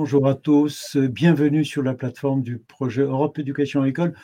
[0.00, 4.14] Bonjour à tous, bienvenue sur la plateforme du projet Europe Éducation École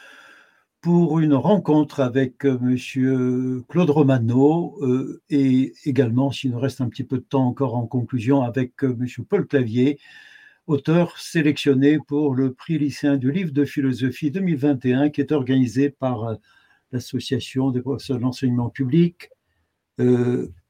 [0.80, 6.89] pour une rencontre avec euh, Monsieur Claude Romano euh, et également, s'il nous reste un
[6.89, 9.98] petit peu de temps encore en conclusion, avec euh, Monsieur Paul Clavier,
[10.68, 16.36] auteur sélectionné pour le prix lycéen du livre de philosophie 2021 qui est organisé par
[16.93, 19.29] l'Association des professeurs de l'enseignement public,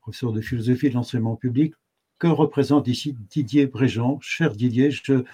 [0.00, 1.74] professeurs de philosophie de l'enseignement public,
[2.18, 4.18] que représente ici Didier Bréjean?
[4.20, 5.24] Cher Didier, je te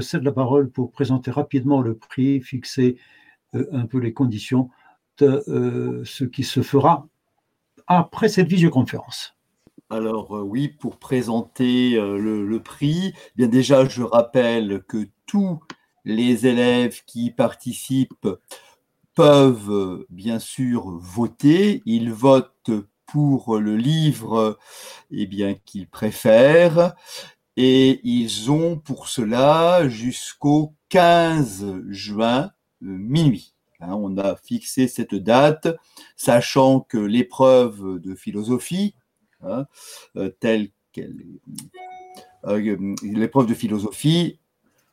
[0.00, 2.96] cède la parole pour présenter rapidement le prix, fixer
[3.54, 4.70] euh, un peu les conditions
[5.18, 7.06] de euh, ce qui se fera
[7.86, 9.36] après cette visioconférence.
[9.90, 15.60] Alors euh, oui, pour présenter le, prix, eh bien déjà je rappelle que tous
[16.04, 18.28] les élèves qui participent
[19.14, 21.82] peuvent bien sûr voter.
[21.86, 22.70] Ils votent
[23.06, 24.58] pour le livre
[25.10, 26.94] eh bien qu'ils préfèrent.
[27.56, 33.54] Et ils ont pour cela jusqu'au 15 juin minuit.
[33.80, 35.68] Hein, on a fixé cette date,
[36.16, 38.94] sachant que l'épreuve de philosophie,
[39.42, 39.66] hein,
[40.16, 41.14] euh, telle qu'elle
[42.46, 44.38] euh, l'épreuve de philosophie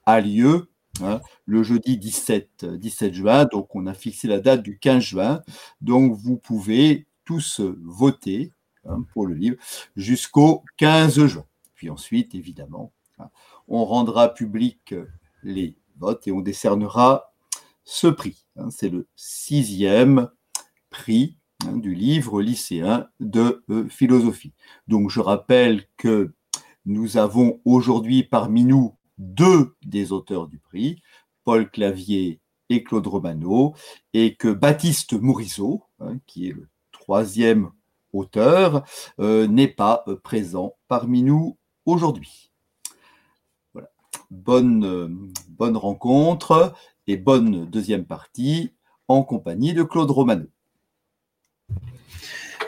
[0.06, 0.70] a lieu
[1.02, 5.42] hein, le jeudi 17, 17 juin, donc on a fixé la date du 15 juin,
[5.82, 8.52] donc vous pouvez tous voter
[9.14, 9.58] pour le livre
[9.96, 11.46] jusqu'au 15 juin.
[11.76, 12.92] Puis ensuite, évidemment,
[13.68, 14.96] on rendra public
[15.44, 17.32] les votes et on décernera
[17.84, 18.46] ce prix.
[18.58, 20.30] Hein, c'est le sixième
[20.90, 24.54] prix hein, du livre lycéen de euh, philosophie.
[24.88, 26.34] Donc je rappelle que
[26.86, 31.02] nous avons aujourd'hui parmi nous deux des auteurs du prix,
[31.44, 33.76] Paul Clavier et Claude Romano,
[34.14, 35.14] et que Baptiste
[36.00, 36.68] hein, qui est le
[37.02, 37.72] troisième
[38.14, 38.84] auteur,
[39.20, 42.52] euh, n'est pas euh, présent parmi nous aujourd'hui.
[43.74, 43.90] Voilà.
[44.30, 46.74] Bonne, bonne rencontre
[47.08, 48.74] et bonne deuxième partie
[49.08, 50.46] en compagnie de Claude Romano.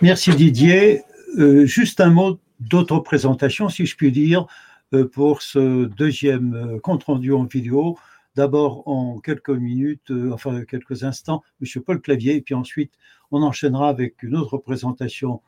[0.01, 1.03] Merci Didier.
[1.37, 4.45] Euh, juste un mot d'auto-présentation, si je puis dire,
[4.93, 7.97] euh, pour ce deuxième euh, compte-rendu en vidéo.
[8.35, 11.83] D'abord en quelques minutes, enfin quelques instants, M.
[11.83, 12.93] Paul Clavier, et puis ensuite
[13.33, 15.41] on enchaînera avec une autre présentation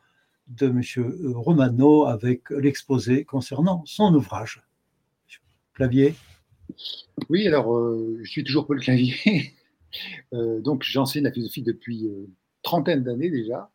[0.48, 1.32] de M.
[1.34, 4.62] Romano avec l'exposé concernant son ouvrage.
[5.72, 6.14] Clavier.
[7.28, 9.52] Oui, alors euh, je suis toujours Paul Clavier.
[10.34, 12.26] Euh, donc j'enseigne la philosophie depuis euh,
[12.62, 13.70] trentaine d'années déjà.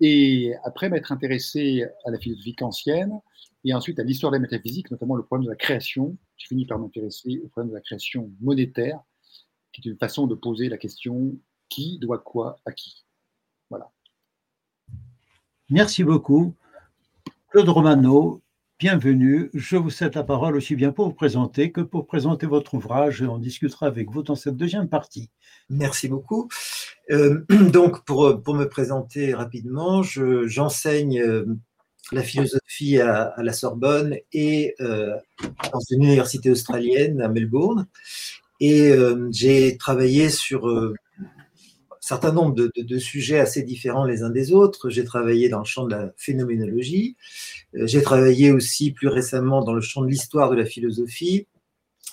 [0.00, 3.20] Et après m'être intéressé à la philosophie kantienne
[3.64, 6.64] et ensuite à l'histoire de la métaphysique, notamment le problème de la création, j'ai fini
[6.64, 9.00] par m'intéresser au problème de la création monétaire,
[9.72, 11.36] qui est une façon de poser la question
[11.68, 13.04] qui doit quoi à qui?
[15.72, 16.54] Merci beaucoup.
[17.48, 18.42] Claude Romano,
[18.78, 19.48] bienvenue.
[19.54, 23.22] Je vous cède la parole aussi bien pour vous présenter que pour présenter votre ouvrage
[23.22, 25.30] on discutera avec vous dans cette deuxième partie.
[25.70, 26.50] Merci beaucoup.
[27.10, 31.46] Euh, donc, pour, me présenter rapidement, j'enseigne euh,
[32.12, 35.16] la philosophie à, la Sorbonne et euh,
[35.72, 37.86] dans une université australienne à Melbourne.
[38.60, 38.92] Et
[39.30, 40.68] j'ai travaillé sur
[42.02, 44.90] certain nombre de, sujets assez différents les uns des autres.
[44.90, 47.16] J'ai travaillé dans le champ de la phénoménologie.
[47.76, 51.46] Euh, j'ai travaillé aussi plus récemment dans le champ de l'histoire de la philosophie.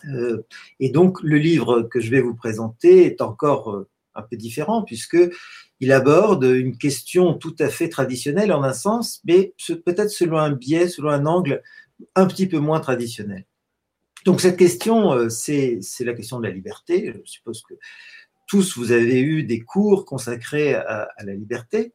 [0.05, 0.45] Euh,
[0.79, 4.83] et donc, le livre que je vais vous présenter est encore euh, un peu différent
[4.83, 5.17] puisque
[5.79, 9.53] il aborde une question tout à fait traditionnelle en un sens, mais
[9.85, 11.63] peut-être selon un biais, selon un angle
[12.15, 13.45] un petit peu moins traditionnel.
[14.25, 17.13] Donc cette question, c'est la question de la liberté.
[17.23, 17.75] Je suppose que
[18.49, 21.93] tous, vous avez eu des cours consacrés à, la liberté.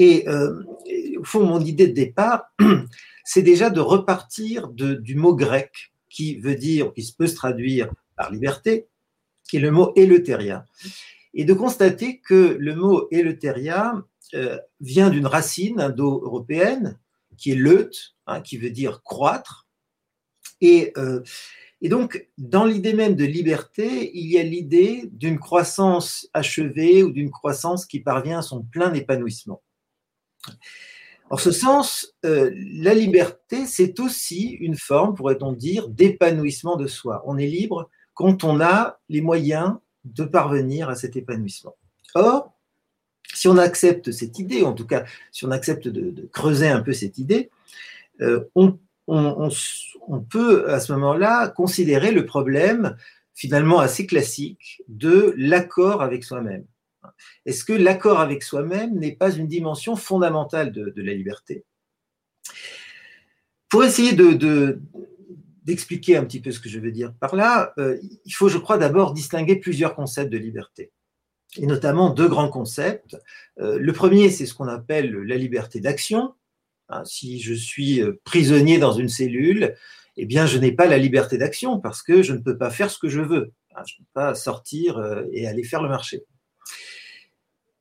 [0.00, 2.52] Euh, et, au fond, mon idée de départ,
[3.24, 8.30] c'est déjà de repartir du mot grec qui veut dire, qui peut se traduire par
[8.32, 8.88] liberté,
[9.48, 10.66] qui est le mot éleutéria.
[11.32, 13.94] Et de constater que le mot éleutéria
[14.34, 16.98] euh, vient d'une racine indo-européenne
[17.38, 17.90] qui est leut,
[18.26, 19.68] hein, qui veut dire croître.
[20.60, 21.22] Et euh,
[21.84, 27.10] et donc, dans l'idée même de liberté, il y a l'idée d'une croissance achevée ou
[27.10, 29.60] d'une croissance qui parvient à son plein épanouissement.
[31.28, 37.24] En ce sens, euh, la liberté, c'est aussi une forme, pourrait-on dire, d'épanouissement de soi.
[37.26, 39.74] On est libre quand on a les moyens
[40.04, 41.74] de parvenir à cet épanouissement.
[42.14, 42.52] Or,
[43.34, 46.92] si on accepte cette idée, en tout cas, si on accepte de, creuser un peu
[46.92, 47.50] cette idée,
[48.20, 49.50] euh, on on,
[50.30, 52.96] peut à ce moment-là considérer le problème
[53.34, 56.66] finalement assez classique de l'accord avec soi-même.
[57.46, 61.64] Est-ce que l'accord avec soi-même n'est pas une dimension fondamentale de, la liberté?
[63.68, 64.80] Pour essayer de,
[65.64, 67.74] d'expliquer un petit peu ce que je veux dire par là,
[68.24, 70.92] il faut, je crois, d'abord distinguer plusieurs concepts de liberté,
[71.56, 73.16] et notamment deux grands concepts.
[73.56, 76.34] le premier, c'est ce qu'on appelle la liberté d'action.
[76.92, 79.74] Hein, si je suis prisonnier dans une cellule,
[80.16, 82.90] eh bien, je n'ai pas la liberté d'action parce que je ne peux pas faire
[82.90, 83.52] ce que je veux.
[83.74, 85.02] Hein, je ne peux pas sortir
[85.32, 86.24] et aller faire le marché.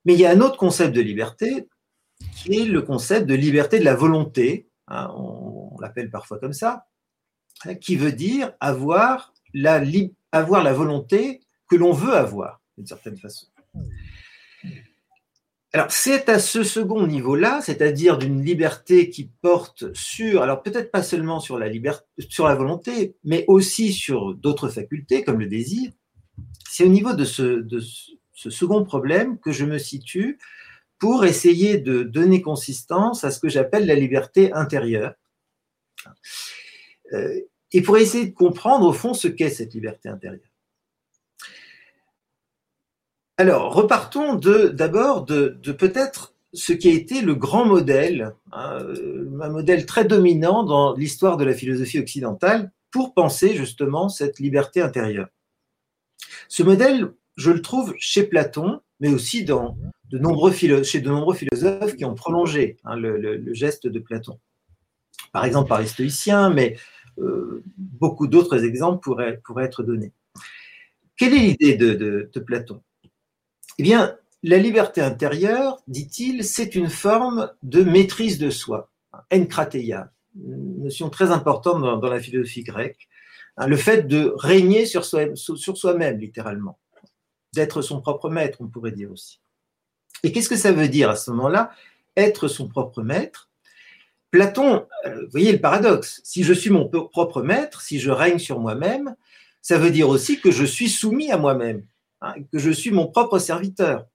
[0.06, 1.68] Mais il y a un autre concept de liberté
[2.36, 6.88] qui est le concept de liberté de la volonté, hein, on, l'appelle parfois comme ça,
[7.80, 9.80] qui veut dire avoir la
[10.74, 13.48] volonté que l'on veut avoir, d'une certaine façon.
[15.74, 21.02] Alors, c'est à ce second niveau-là, c'est-à-dire d'une liberté qui porte sur, alors peut-être pas
[21.02, 25.92] seulement sur la, liberté, sur la volonté, mais aussi sur d'autres facultés comme le désir,
[26.70, 27.80] c'est au niveau de ce, de
[28.34, 30.40] ce second problème que je me situe
[31.00, 35.16] pour essayer de donner consistance à ce que j'appelle la liberté intérieure.
[37.14, 37.40] Euh,
[37.72, 40.50] et pour essayer de comprendre au fond ce qu'est cette liberté intérieure.
[43.38, 48.80] Alors, repartons d'abord de, peut-être ce qui a été le grand modèle, hein,
[49.42, 54.81] un modèle très dominant dans l'histoire de la philosophie occidentale pour penser justement cette liberté
[54.81, 55.30] intérieure.
[56.50, 62.16] Ce modèle, je le trouve chez Platon, mais aussi chez de nombreux philosophes qui ont
[62.16, 64.39] prolongé hein, le, geste de Platon.
[65.31, 66.77] Par exemple par les stoïciens, mais
[67.18, 70.12] euh, beaucoup d'autres exemples pourraient, être donnés.
[71.18, 72.81] Quelle est l'idée de, Platon?
[73.78, 78.90] Eh bien, la liberté intérieure, dit-il, c'est une forme de maîtrise de soi,
[79.32, 83.08] enkrateia, notion très importante dans, la philosophie grecque,
[83.58, 86.80] hein, le fait de régner sur soi-même, littéralement,
[87.54, 89.40] d'être son propre maître, on pourrait dire aussi.
[90.24, 91.72] Et qu'est-ce que ça veut dire à ce moment-là
[92.16, 93.50] Être son propre maître?
[94.30, 98.60] Platon, euh, voyez le paradoxe, si je suis mon propre maître, si je règne sur
[98.60, 99.16] moi-même,
[99.62, 101.86] ça veut dire aussi que je suis soumis à moi-même,
[102.22, 104.06] hein, que je suis mon propre serviteur.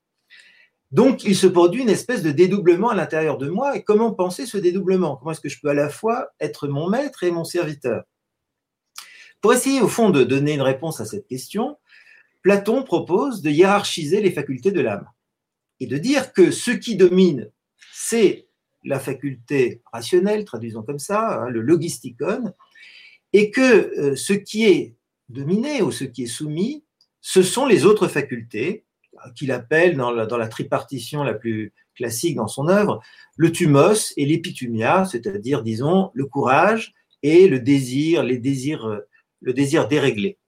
[0.92, 3.76] Donc, il se produit une espèce de dédoublement à l'intérieur de moi.
[3.76, 5.16] Et comment penser ce dédoublement?
[5.16, 8.04] Comment est-ce que je peux à la fois être mon maître et mon serviteur?
[9.40, 11.76] Pour essayer, au fond, de donner une réponse à cette question,
[12.42, 15.08] Platon propose de hiérarchiser les facultés de l'âme
[15.80, 17.50] et de dire que ce qui domine,
[17.92, 18.46] c'est
[18.84, 22.52] la faculté rationnelle, traduisons comme ça, hein, le logisticon,
[23.32, 24.94] et que euh, ce qui est
[25.28, 26.84] dominé ou ce qui est soumis,
[27.28, 28.84] ce sont les autres facultés,
[29.34, 33.02] qu'il appelle dans la, tripartition la plus classique dans son œuvre,
[33.36, 36.94] le thumos et l'épitumia, c'est-à-dire, disons, le courage
[37.24, 39.00] et le désir, les désirs,
[39.40, 40.38] le désir déréglé.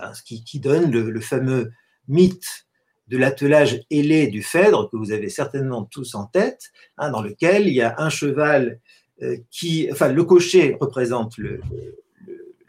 [0.00, 1.70] Hein, ce qui, donne le, le fameux
[2.08, 2.66] mythe
[3.06, 7.68] de l'attelage ailé du Phèdre, que vous avez certainement tous en tête, hein, dans lequel
[7.68, 8.80] il y a un cheval
[9.22, 11.60] euh, qui, enfin, le cocher représente le,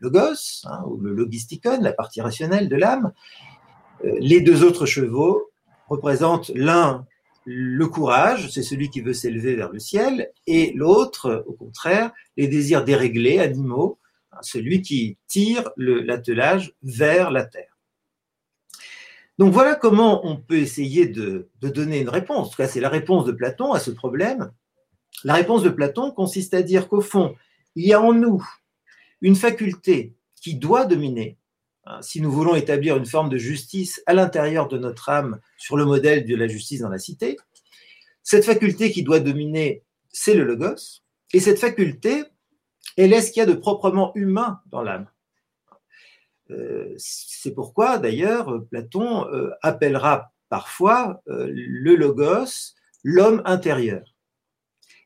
[0.01, 3.11] logos, hein, ou le logisticon, la partie rationnelle de l'âme.
[4.05, 5.49] Euh, les deux autres chevaux
[5.87, 7.05] représentent l'un
[7.45, 12.47] le courage, c'est celui qui veut s'élever vers le ciel, et l'autre, au contraire, les
[12.47, 13.97] désirs déréglés, animaux,
[14.31, 17.79] hein, celui qui tire l'attelage vers la terre.
[19.39, 22.47] Donc voilà comment on peut essayer de, donner une réponse.
[22.47, 24.51] En tout cas, c'est la réponse de Platon à ce problème.
[25.23, 27.35] La réponse de Platon consiste à dire qu'au fond,
[27.75, 28.45] il y a en nous
[29.21, 31.37] une faculté qui doit dominer.
[31.85, 35.77] Hein, si nous voulons établir une forme de justice à l'intérieur de notre âme sur
[35.77, 37.37] le modèle de la justice dans la cité,
[38.23, 41.01] cette faculté qui doit dominer, c'est le logos.
[41.33, 42.23] Et cette faculté,
[42.97, 45.07] elle est ce qu'il y a de proprement humain dans l'âme.
[46.51, 54.15] Euh, c'est pourquoi, d'ailleurs, Platon euh, appellera parfois euh, le logos l'homme intérieur.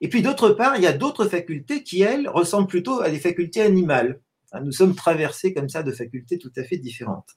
[0.03, 3.19] Et puis d'autre part, il y a d'autres facultés qui, elles, ressemblent plutôt à des
[3.19, 4.19] facultés animales.
[4.51, 7.29] Hein, nous sommes traversés comme ça de facultés tout à fait différentes.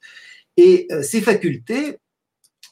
[0.56, 1.98] Et ces facultés,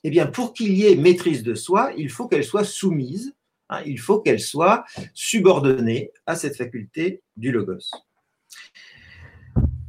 [0.03, 3.37] eh bien, pour qu'il y ait maîtrise de soi, il faut qu'elles soient soumises,
[3.69, 7.91] hein, il faut qu'elles soient subordonnées à cette faculté du logos.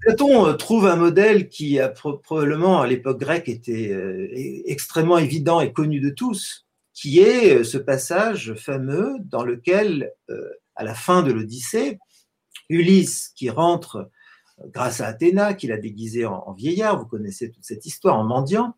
[0.01, 4.29] Platon euh, trouve un modèle qui probablement à l'époque grecque était euh,
[4.65, 6.64] extrêmement évident et connu de tous,
[6.95, 10.11] qui est euh, ce passage fameux dans lequel,
[10.75, 11.99] à la fin de l'Odyssée,
[12.69, 14.09] Ulysse qui rentre
[14.73, 18.75] grâce à Athéna, qui l'a déguisé en, vieillard, vous connaissez toute cette histoire, en mendiant,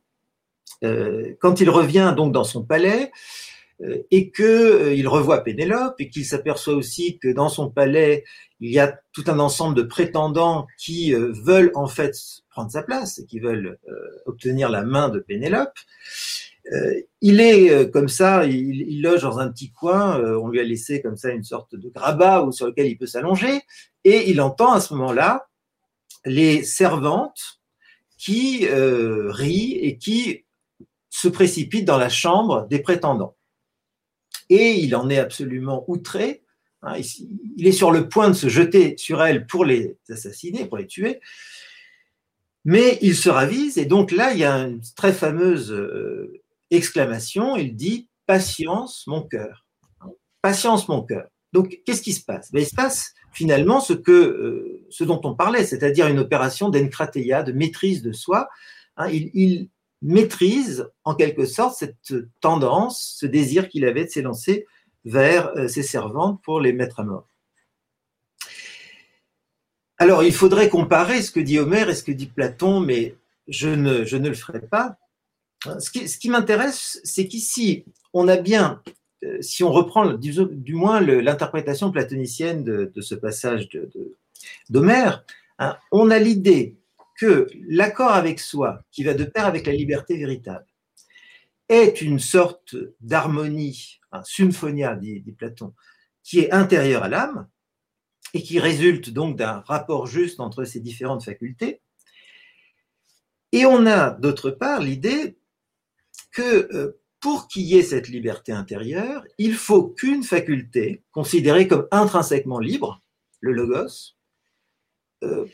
[0.81, 3.11] quand il revient donc dans son palais,
[3.83, 8.23] euh, et qu'il euh, revoit Pénélope et qu'il s'aperçoit aussi que dans son palais,
[8.59, 12.15] il y a tout un ensemble de prétendants qui euh, veulent en fait
[12.49, 13.77] prendre sa place et qui veulent
[14.25, 15.77] obtenir la main de Pénélope.
[17.21, 21.17] Il est comme ça, il, loge dans un petit coin, on lui a laissé comme
[21.17, 23.61] ça une sorte de grabat sur lequel il peut s'allonger,
[24.03, 25.47] et il entend à ce moment-là
[26.25, 27.57] les servantes
[28.17, 30.45] qui euh, rient et qui
[31.09, 33.35] se précipitent dans la chambre des prétendants.
[34.49, 36.43] Et il en est absolument outré.
[36.81, 36.95] Hein,
[37.57, 40.87] il est sur le point de se jeter sur elles pour les assassiner, pour les
[40.87, 41.19] tuer.
[42.65, 47.55] Mais il se ravise et donc là, il y a une très fameuse euh, exclamation.
[47.55, 49.65] Il dit Patience, mon cœur.
[50.41, 51.27] Patience, mon cœur.
[51.53, 52.51] Donc, qu'est-ce qui se passe?
[52.51, 56.69] Ben, Il se passe finalement ce, que, euh, ce dont on parlait, c'est-à-dire une opération
[56.69, 58.49] d'enkrateia, de maîtrise de soi.
[58.97, 59.69] Hein, il,
[60.03, 64.67] maîtrise en quelque sorte cette tendance, ce désir qu'il avait de s'élancer
[65.05, 67.27] vers euh, ses servantes pour les mettre à mort.
[69.97, 73.15] Alors, il faudrait comparer ce que dit Homère et ce que dit Platon, mais
[73.47, 74.97] je ne, je ne le ferai pas.
[75.79, 78.81] Ce qui, ce qui m'intéresse, c'est qu'ici, on a bien
[79.23, 83.67] euh, si on reprend du, moins l'interprétation platonicienne de, ce passage
[84.69, 85.25] d'Homère,
[85.59, 86.77] hein, on a l'idée
[87.17, 90.65] que l'accord avec soi, qui va de pair avec la liberté véritable,
[91.67, 95.73] est une sorte d'harmonie, un symphonia, dit, dit, Platon,
[96.23, 97.47] qui est intérieure à l'âme
[98.33, 101.81] et qui résulte donc d'un rapport juste entre ces différentes facultés.
[103.51, 105.37] Et on a d'autre part l'idée
[106.37, 111.87] que euh, pour qu'il y ait cette liberté intérieure, il faut qu'une faculté, considérée comme
[111.89, 113.01] intrinsèquement libre,
[113.41, 114.13] le logos,
[115.23, 115.47] euh,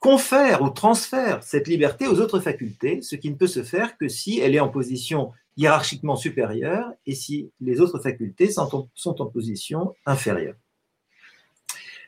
[0.00, 4.08] confère ou transfère cette liberté aux autres facultés, ce qui ne peut se faire que
[4.08, 9.94] si elle est en position hiérarchiquement supérieure et si les autres facultés sont en position
[10.06, 10.56] inférieure.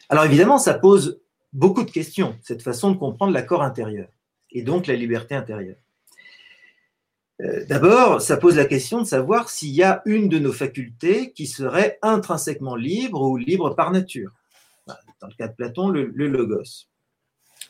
[0.08, 1.20] Alors évidemment, ça pose
[1.52, 4.08] beaucoup de questions, cette façon de comprendre l'accord intérieur
[4.50, 5.78] et donc la liberté intérieure.
[7.40, 11.33] Euh, d'abord, ça pose la question de savoir s'il y a une de nos facultés
[11.33, 14.33] qui serait intrinsèquement libre ou libre par nature.
[15.21, 16.87] Dans le cas de Platon, le, logos.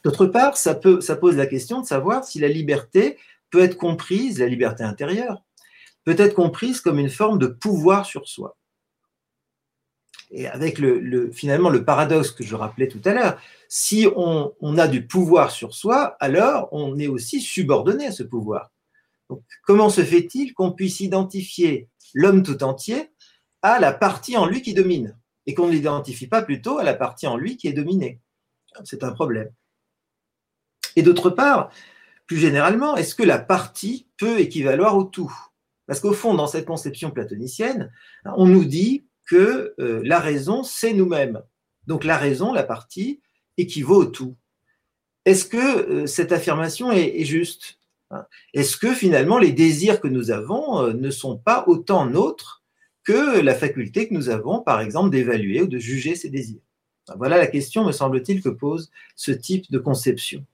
[0.04, 3.18] D'autre part, ça, pose la question de savoir si la liberté
[3.50, 5.42] peut être comprise, la liberté intérieure,
[6.04, 8.56] peut être comprise comme une forme de pouvoir sur soi.
[10.30, 14.86] Et avec le, finalement le paradoxe que je rappelais tout à l'heure, si on, a
[14.86, 18.70] du pouvoir sur soi, alors on est aussi subordonné à ce pouvoir
[19.62, 23.10] comment se fait-il qu'on puisse identifier l'homme tout entier
[23.62, 25.16] à la partie en lui qui domine
[25.46, 28.20] et qu'on ne l'identifie pas plutôt à la partie en lui qui est dominée?
[28.84, 29.50] C'est un problème.
[30.96, 31.70] Et d'autre part,
[32.26, 35.34] plus généralement, est-ce que la partie peut équivaloir au tout?
[35.86, 37.90] Parce qu'au fond, dans cette conception platonicienne,
[38.24, 41.42] on nous dit que euh, la raison, c'est nous-mêmes.
[41.86, 43.22] Donc la raison, la partie,
[43.56, 44.36] équivaut au tout.
[45.24, 47.77] Est-ce que euh, cette affirmation est juste?
[48.54, 52.62] Est-ce que finalement les désirs que nous avons euh, ne sont pas autant nôtres
[53.04, 56.60] que la faculté que nous avons, par exemple, d'évaluer ou de juger ces désirs?
[57.16, 60.44] Voilà la question, me semble-t-il, que pose ce type de conception.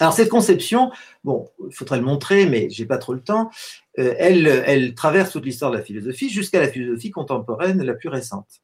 [0.00, 0.92] Alors cette conception,
[1.24, 3.50] bon, il faudrait le montrer, mais j'ai pas trop le temps.
[3.98, 8.62] Euh, elle traverse toute l'histoire de la philosophie jusqu'à la philosophie contemporaine la plus récente.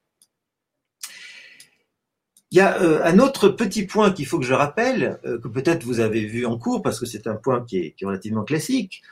[2.54, 5.48] Il y a euh, un autre petit point qu'il faut que je rappelle, euh, que
[5.48, 9.02] peut-être vous avez vu en cours, parce que c'est un point qui est, relativement classique.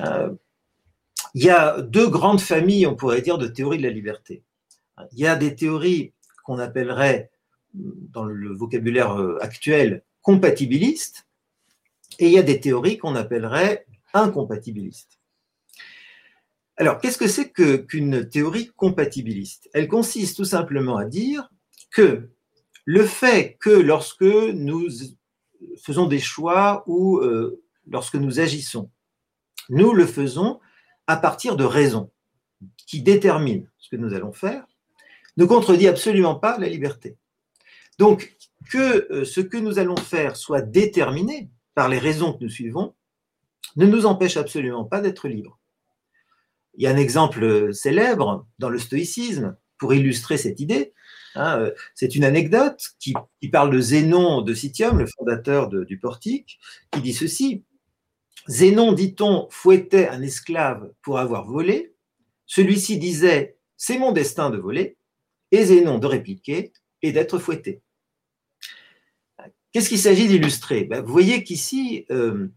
[0.00, 0.30] Euh,
[1.32, 4.42] il y a deux grandes familles, on pourrait dire, de théories de la liberté.
[5.12, 6.12] Il y a des théories
[6.44, 7.30] qu'on appellerait,
[7.72, 11.26] dans le vocabulaire actuel, compatibilistes,
[12.18, 15.18] et il y a des théories qu'on appellerait incompatibilistes.
[16.76, 19.70] Alors, qu'est-ce que c'est qu'une théorie compatibiliste?
[19.72, 21.48] Elle consiste tout simplement à dire
[21.90, 22.28] que
[22.84, 24.88] le fait que lorsque nous
[25.82, 28.90] faisons des choix ou euh, lorsque nous agissons,
[29.68, 30.60] nous le faisons
[31.06, 32.10] à partir de raisons
[32.86, 34.66] qui déterminent ce que nous allons faire,
[35.36, 37.16] ne contredit absolument pas la liberté.
[37.98, 38.36] Donc,
[38.70, 42.94] que euh, ce que nous allons faire soit déterminé par les raisons que nous suivons
[43.76, 45.58] ne nous empêche absolument pas d'être libres.
[46.74, 50.92] Il y a un exemple célèbre dans le stoïcisme pour illustrer cette idée.
[51.34, 53.14] Hein, euh, c'est une anecdote qui,
[53.50, 56.58] parle de Zénon de Citium, le fondateur du portique,
[56.90, 57.64] qui dit ceci.
[58.48, 61.94] Zénon, dit-on, fouettait un esclave pour avoir volé.
[62.46, 64.96] Celui-ci disait C'est mon destin de voler.
[65.52, 66.72] Et Zénon de répliquer
[67.02, 67.82] et d'être fouetté.
[69.72, 70.84] Qu'est-ce qu'il s'agit d'illustrer?
[70.84, 72.48] Ben, Vous voyez qu'ici, euh,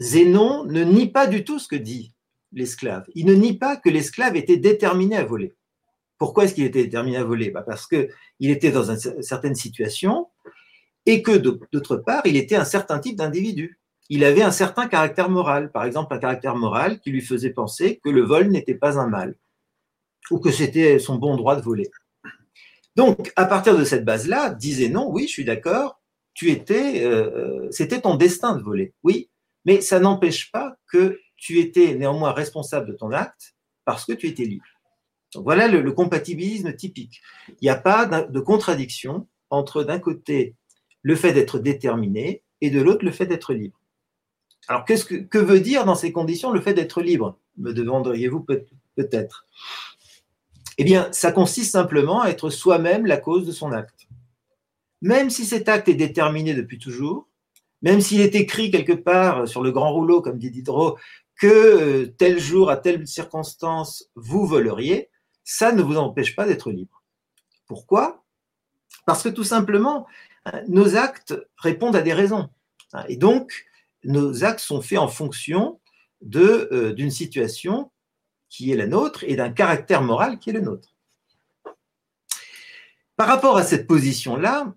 [0.00, 2.12] Zénon ne nie pas du tout ce que dit
[2.52, 3.04] l'esclave.
[3.14, 5.54] Il ne nie pas que l'esclave était déterminé à voler.
[6.18, 7.50] Pourquoi est-ce qu'il était déterminé à voler?
[7.50, 8.08] Bah, Parce qu'il
[8.40, 10.28] était dans une certaine situation
[11.06, 13.78] et que d'autre part, il était un certain type d'individu.
[14.08, 18.00] Il avait un certain caractère moral, par exemple un caractère moral qui lui faisait penser
[18.04, 19.34] que le vol n'était pas un mal
[20.30, 21.90] ou que c'était son bon droit de voler.
[22.96, 26.00] Donc, à partir de cette base-là, disait non, oui, je suis d'accord,
[26.32, 29.30] tu étais, euh, c'était ton destin de voler, oui,
[29.64, 33.54] mais ça n'empêche pas que tu étais néanmoins responsable de ton acte
[33.84, 34.64] parce que tu étais libre.
[35.42, 37.20] Voilà le, compatibilisme typique.
[37.48, 40.54] Il n'y a pas de contradiction entre d'un côté
[41.02, 43.78] le fait d'être déterminé et de l'autre le fait d'être libre.
[44.68, 47.38] Alors que, veut dire dans ces conditions le fait d'être libre?
[47.58, 48.44] Me demanderiez-vous
[48.96, 49.46] peut-être
[50.78, 54.08] Eh bien, ça consiste simplement à être soi-même la cause de son acte.
[55.02, 57.28] Même si cet acte est déterminé depuis toujours,
[57.82, 60.96] même s'il est écrit quelque part sur le grand rouleau, comme dit Diderot,
[61.36, 65.10] que euh, tel jour, à telle circonstance, vous voleriez,
[65.44, 67.02] ça ne vous empêche pas d'être libre.
[67.66, 68.24] Pourquoi?
[69.06, 70.06] Parce que tout simplement,
[70.46, 72.48] hein, nos actes répondent à des raisons.
[72.92, 73.66] Hein, et donc,
[74.04, 75.80] nos actes sont faits en fonction
[76.34, 77.90] euh, d'une situation
[78.48, 80.94] qui est la nôtre et d'un caractère moral qui est le nôtre.
[83.16, 84.72] Par rapport à cette position-là,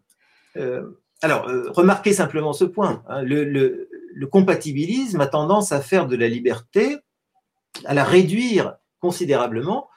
[0.57, 3.03] euh, alors, euh, remarquez simplement ce point.
[3.07, 3.89] Hein, le,
[4.31, 6.97] compatibilisme a tendance à faire de la liberté,
[7.86, 9.89] à la réduire considérablement,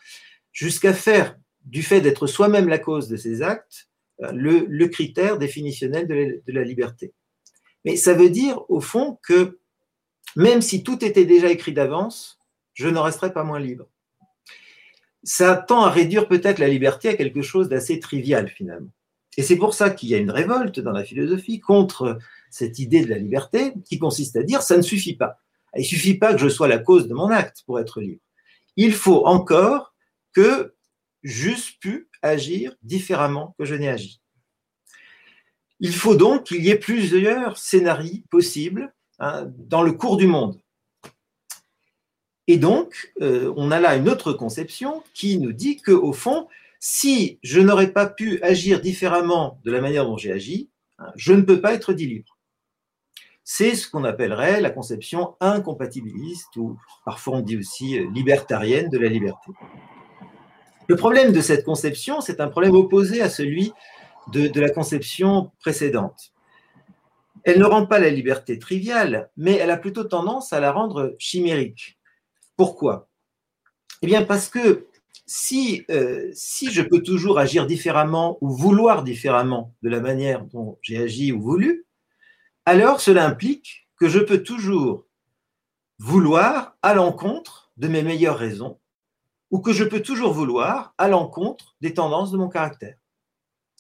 [0.53, 3.89] jusqu'à faire du fait d'être soi-même la cause de ses actes
[4.33, 7.13] le, critère définitionnel de la liberté.
[7.85, 9.59] Mais ça veut dire, au fond, que
[10.37, 12.39] même si tout était déjà écrit d'avance,
[12.75, 13.87] je ne resterai pas moins libre.
[15.23, 18.91] Ça tend à réduire peut-être la liberté à quelque chose d'assez trivial finalement.
[19.37, 22.19] Et c'est pour ça qu'il y a une révolte dans la philosophie contre
[22.51, 25.39] cette idée de la liberté qui consiste à dire ça ne suffit pas.
[25.77, 28.21] Il ne suffit pas que je sois la cause de mon acte pour être libre.
[28.77, 29.90] Il faut encore
[30.33, 30.75] que
[31.23, 34.21] j'eusse pu agir différemment que je n'ai agi.
[35.81, 40.59] Il faut donc qu'il y ait plusieurs scénarios possibles Hein, dans le cours du monde.
[42.47, 46.49] Et donc, euh, on a là une autre conception qui nous dit qu'au fond,
[46.81, 51.35] si je n'aurais pas pu agir différemment de la manière dont j'ai agi, hein, je
[51.35, 52.39] ne peux pas être dit libre.
[53.45, 58.99] C'est ce qu'on appellerait la conception incompatibiliste, ou parfois on dit aussi euh, libertarienne de
[58.99, 59.53] la liberté.
[60.91, 63.73] Le problème de cette conception, c'est un problème opposé à celui
[64.33, 66.33] de la conception précédente.
[67.45, 71.15] Elle ne rend pas la liberté triviale, mais elle a plutôt tendance à la rendre
[71.17, 71.97] chimérique.
[72.57, 73.09] Pourquoi?
[74.03, 74.89] Eh bien parce que
[75.27, 80.77] si, euh, si je peux toujours agir différemment ou vouloir différemment de la manière dont
[80.83, 81.87] j'ai agi ou voulu,
[82.67, 85.07] alors cela implique que je peux toujours
[86.01, 88.80] vouloir à l'encontre de mes meilleures raisons
[89.51, 92.97] ou que je peux toujours vouloir à l'encontre des tendances de mon caractère.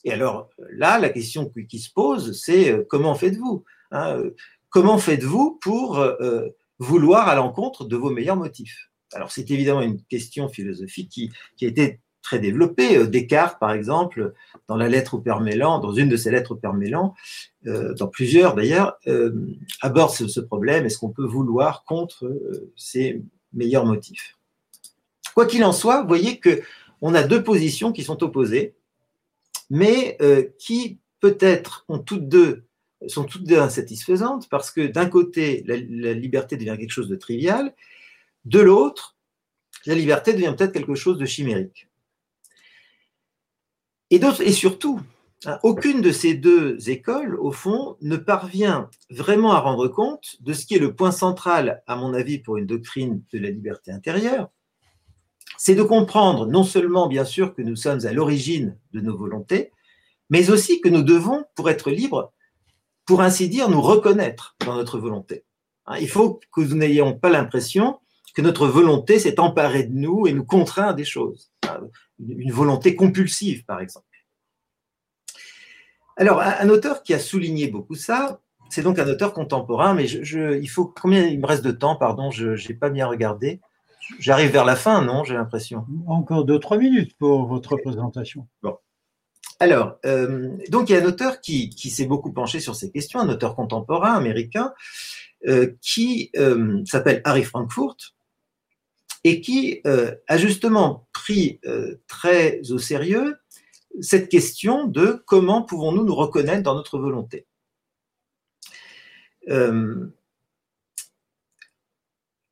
[0.04, 4.30] Et alors là, la question qui se pose, c'est euh, comment faites-vous hein, euh,
[4.70, 6.46] Comment faites-vous pour euh,
[6.78, 8.90] vouloir à l'encontre de vos meilleurs motifs?
[9.12, 13.04] Alors c'est évidemment une question philosophique qui, a été très développée.
[13.08, 14.32] Descartes, par exemple,
[14.68, 17.14] dans la lettre au Père Mélan, dans une de ses lettres au Père Mélan,
[17.64, 19.00] dans plusieurs d'ailleurs,
[19.80, 20.86] aborde ce, ce, problème.
[20.86, 22.30] Est-ce qu'on peut vouloir contre
[22.76, 24.38] ses meilleurs motifs?
[25.40, 26.60] Quoi qu'il en soit, vous voyez que
[27.00, 28.74] on a deux positions qui sont opposées
[29.70, 32.64] mais euh, qui peut-être ont toutes deux
[33.06, 37.74] sont toutes deux insatisfaisantes parce que d'un côté, la, liberté devient quelque chose de trivial,
[38.44, 39.16] de l'autre,
[39.86, 41.88] la liberté devient peut-être quelque chose de chimérique.
[44.10, 45.00] Et, et surtout,
[45.46, 50.52] hein, aucune de ces deux écoles, au fond, ne parvient vraiment à rendre compte de
[50.52, 53.90] ce qui est le point central, à mon avis, pour une doctrine de la liberté
[53.90, 54.50] intérieure,
[55.62, 59.72] c'est de comprendre non seulement, bien sûr, que nous sommes à l'origine de nos volontés,
[60.30, 62.32] mais aussi que nous devons, pour être libres,
[63.04, 65.44] pour ainsi dire, nous reconnaître dans notre volonté.
[65.84, 67.98] Hein, il faut que nous n'ayons pas l'impression
[68.34, 71.52] que notre volonté s'est emparée de nous et nous contraint à des choses.
[71.68, 71.80] Hein,
[72.26, 74.06] une volonté compulsive, par exemple.
[76.16, 80.70] Alors, un auteur qui a souligné beaucoup ça, c'est donc un auteur contemporain, mais il
[80.70, 83.60] faut combien il me reste de temps, pardon, je n'ai pas bien regardé.
[84.18, 85.86] J'arrive vers la fin, non J'ai l'impression.
[86.06, 88.46] Encore deux, trois minutes pour votre présentation.
[88.62, 88.76] Bon.
[89.60, 93.20] Alors, euh, donc il y a un auteur qui, s'est beaucoup penché sur ces questions,
[93.20, 94.72] un auteur contemporain américain,
[95.46, 98.14] euh, qui euh, s'appelle Harry Frankfurt,
[99.22, 101.60] et qui a justement pris
[102.06, 103.36] très au sérieux
[104.00, 107.46] cette question de comment pouvons-nous nous reconnaître dans notre volonté.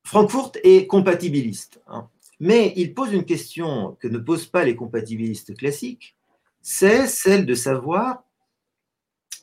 [0.09, 2.09] Frankfurt est compatibiliste, hein.
[2.41, 6.17] mais il pose une question que ne posent pas les compatibilistes classiques,
[6.63, 8.25] c'est celle de savoir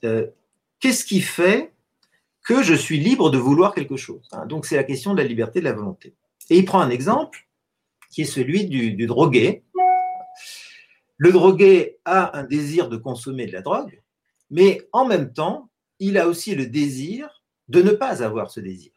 [0.03, 0.25] euh,
[0.79, 1.71] qu'est-ce qui fait
[2.43, 4.27] que je suis libre de vouloir quelque chose.
[4.31, 4.47] Hein.
[4.47, 6.15] Donc c'est la question de la liberté de la volonté.
[6.49, 7.47] Et il prend un exemple
[8.09, 9.61] qui est celui du, du drogué.
[11.17, 14.01] Le drogué a un désir de consommer de la drogue,
[14.49, 18.94] mais en même temps, il a aussi le désir de ne pas avoir ce désir.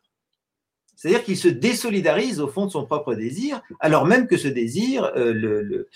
[0.98, 5.04] C'est-à-dire qu'il se désolidarise au fond de son propre désir, alors même que ce désir
[5.14, 5.88] euh, le,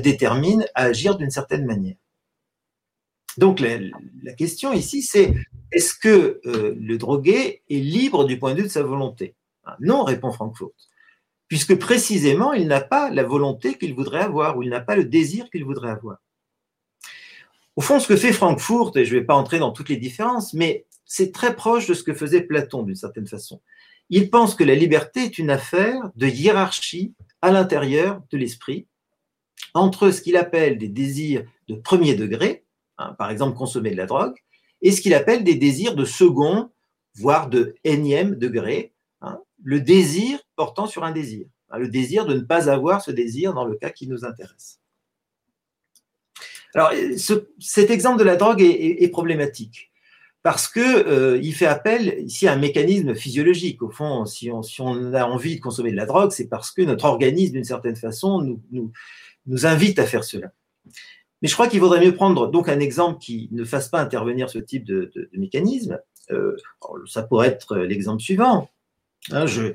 [0.00, 1.96] détermine à agir d'une certaine manière.
[3.36, 5.34] Donc la, question ici, c'est
[5.70, 9.34] est-ce que euh, le drogué est libre du point de vue de sa volonté?
[9.64, 10.72] Ah, Non, répond Frankfurt,
[11.46, 15.04] puisque précisément, il n'a pas la volonté qu'il voudrait avoir, ou il n'a pas le
[15.04, 16.22] désir qu'il voudrait avoir.
[17.76, 19.98] Au fond, ce que fait Frankfurt, et je ne vais pas entrer dans toutes les
[19.98, 23.60] différences, mais c'est très proche de ce que faisait Platon d'une certaine façon.
[24.10, 28.86] Il pense que la liberté est une affaire de hiérarchie à l'intérieur de l'esprit
[29.74, 32.64] entre ce qu'il appelle des désirs de premier degré,
[32.98, 34.36] hein, par exemple consommer de la drogue,
[34.82, 36.70] et ce qu'il appelle des désirs de second,
[37.16, 42.34] voire de énième degré, hein, le désir portant sur un désir, hein, le désir de
[42.34, 44.80] ne pas avoir ce désir dans le cas qui nous intéresse.
[46.72, 46.92] Alors,
[47.58, 49.89] cet exemple de la drogue est problématique
[50.42, 53.82] parce que euh, il fait appel ici à un mécanisme physiologique.
[53.82, 57.04] Au fond, si on, a envie de consommer de la drogue, c'est parce que notre
[57.04, 58.92] organisme, d'une certaine façon, nous,
[59.46, 60.52] nous, invite à faire cela.
[61.42, 64.48] Mais je crois qu'il vaudrait mieux prendre donc un exemple qui ne fasse pas intervenir
[64.48, 65.98] ce type de, mécanisme.
[66.30, 66.56] Euh,
[67.06, 68.70] ça pourrait être l'exemple suivant.
[69.30, 69.72] Hein, je,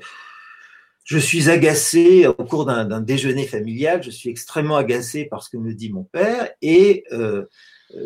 [1.06, 5.56] je suis agacé au cours d'un déjeuner familial, je suis extrêmement agacé par ce que
[5.56, 7.44] me dit mon père et euh,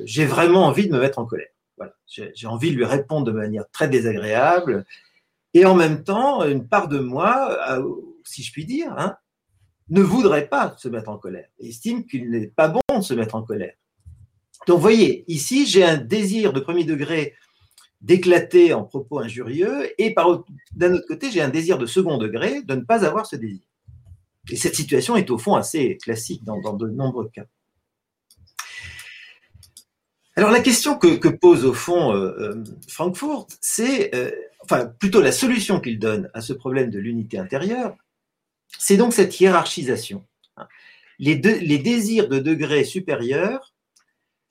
[0.05, 1.49] j'ai vraiment envie de me mettre en colère.
[2.07, 4.85] J'ai envie de lui répondre de manière très désagréable.
[5.55, 7.85] Et en même temps, une part de moi, euh,
[8.25, 9.16] si je puis dire, hein,
[9.88, 13.35] ne voudrait pas se mettre en colère estime qu'il n'est pas bon de se mettre
[13.35, 13.75] en colère.
[14.66, 17.35] Donc, voyez, ici, j'ai un désir de premier degré
[18.01, 20.14] d'éclater en propos injurieux et
[20.73, 23.62] d'un autre côté, j'ai un désir de second degré de ne pas avoir ce désir.
[24.51, 27.47] Et cette situation est au fond assez classique dans de nombreux cas.
[30.37, 35.33] Alors la question que, pose au fond euh, euh, Frankfurt, c'est, euh, enfin plutôt la
[35.33, 37.97] solution qu'il donne à ce problème de l'unité intérieure,
[38.79, 40.25] c'est donc cette hiérarchisation.
[41.19, 43.75] Les, désirs de degré supérieur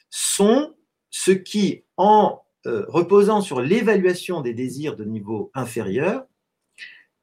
[0.09, 0.75] sont
[1.09, 6.25] ce qui, en reposant sur l'évaluation des désirs de niveau inférieur,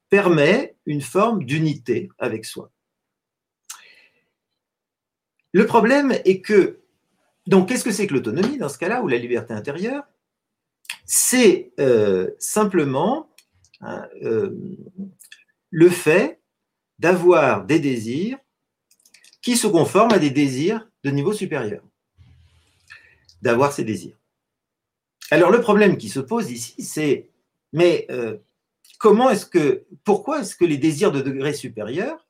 [0.09, 2.73] permet une forme d'unité avec soi.
[5.53, 6.81] Le problème est que
[7.47, 10.05] donc, qu'est-ce que c'est que l'autonomie dans ce cas-là, ou la liberté intérieure?
[11.05, 13.31] C'est euh, simplement
[13.81, 14.51] hein, euh,
[15.71, 16.41] le fait
[16.99, 18.39] d'avoir des désirs
[19.43, 21.83] qui se conforment à des désirs de niveau supérieur.
[23.43, 24.17] D'avoir ces désirs.
[25.31, 27.29] Alors, le problème qui se pose ici, c'est
[27.73, 28.39] mais euh,
[28.99, 32.27] comment est-ce que, pourquoi est-ce que les désirs de degré supérieur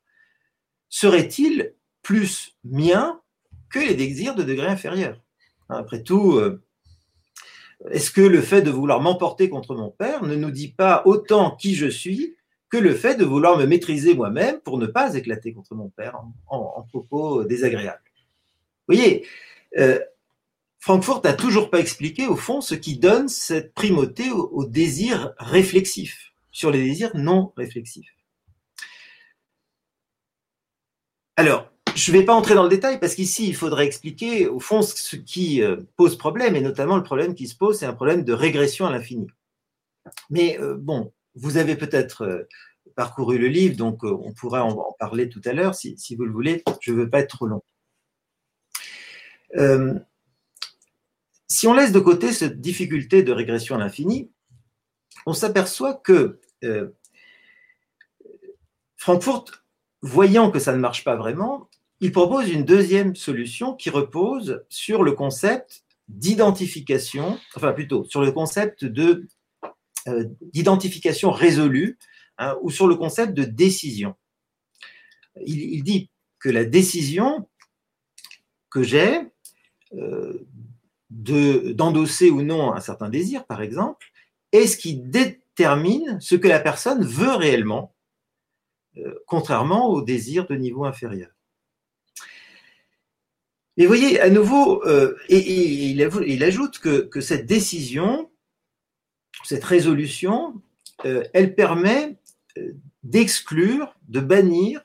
[0.88, 3.20] seraient-ils plus miens
[3.85, 5.21] les désirs de degré inférieur.
[5.69, 6.62] Après tout, euh,
[7.91, 11.57] est-ce que le fait de vouloir m'emporter contre mon père ne nous dit pas autant
[11.57, 12.37] qui je suis
[12.71, 16.21] que le fait de vouloir me maîtriser moi-même pour ne pas éclater contre mon père
[16.49, 18.03] en, propos désagréables?
[18.89, 19.27] Vous voyez,
[19.79, 19.99] euh,
[20.79, 25.35] Frankfurt n'a toujours pas expliqué au fond ce qui donne cette primauté au, au désir
[25.39, 28.15] réflexif sur les désirs non réflexifs.
[31.37, 34.61] Alors, je ne vais pas entrer dans le détail parce qu'ici, il faudrait expliquer au
[34.61, 37.95] fond ce qui euh, pose problème, et notamment le problème qui se pose, c'est un
[37.95, 39.29] problème de régression à l'infini.
[40.29, 42.49] Mais euh, bon, vous avez peut-être euh,
[42.97, 46.63] parcouru le livre, donc on pourra en, parler tout à l'heure si, vous le voulez.
[46.81, 47.63] Je ne veux pas être trop long.
[51.49, 54.31] si on laisse de côté cette difficulté de régression à l'infini,
[55.25, 56.41] on s'aperçoit que
[58.97, 59.65] Frankfurt,
[60.03, 61.69] voyant que ça ne marche pas vraiment,
[62.01, 68.33] il propose une deuxième solution qui repose sur le concept d'identification, enfin plutôt sur le
[68.33, 71.99] concept euh, d'identification résolue
[72.39, 74.15] hein, ou sur le concept de décision.
[75.45, 77.49] Il, dit que la décision
[78.71, 79.21] que j'ai
[79.95, 80.47] euh,
[81.11, 84.07] d'endosser ou non un certain désir, par exemple,
[84.53, 87.95] est ce qui détermine ce que la personne veut réellement,
[88.97, 91.36] euh, contrairement au désir de niveau inférieur.
[93.77, 98.31] Et vous voyez, à nouveau, euh, il, ajoute que, cette décision,
[99.45, 100.62] cette résolution,
[101.05, 102.17] euh, elle permet
[102.57, 104.83] euh, d'exclure, de bannir,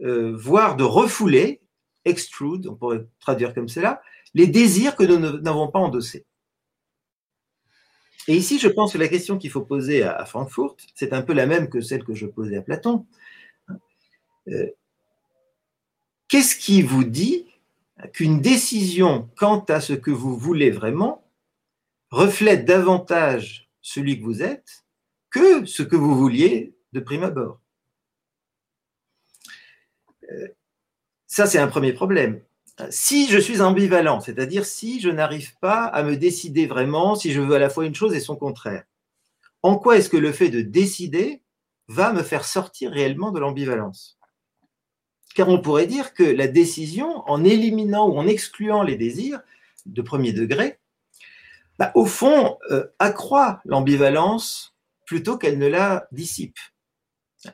[0.00, 1.60] voire de refouler,
[2.04, 4.00] extrude, on pourrait traduire comme cela,
[4.32, 6.24] les désirs que nous n'avons pas endossés.
[8.28, 11.32] Et ici, je pense que la question qu'il faut poser à, Frankfurt, c'est un peu
[11.32, 13.06] la même que celle que je posais à Platon.
[16.28, 17.47] Qu'est-ce qui vous dit
[18.12, 21.24] qu'une décision quant à ce que vous voulez vraiment
[22.10, 24.84] reflète davantage celui que vous êtes
[25.30, 27.60] que ce que vous vouliez de prime abord.
[30.30, 30.48] Euh,
[31.26, 32.42] ça, c'est un premier problème.
[32.90, 37.40] Si je suis ambivalent, c'est-à-dire si je n'arrive pas à me décider vraiment, si je
[37.40, 38.84] veux à la fois une chose et son contraire,
[39.62, 41.42] en quoi est-ce que le fait de décider
[41.88, 44.17] va me faire sortir réellement de l'ambivalence?
[45.34, 49.40] Car on pourrait dire que la décision, en éliminant ou en excluant les désirs
[49.86, 50.78] de premier degré,
[51.78, 54.74] bah, au fond, euh, accroît l'ambivalence
[55.06, 56.58] plutôt qu'elle ne la dissipe.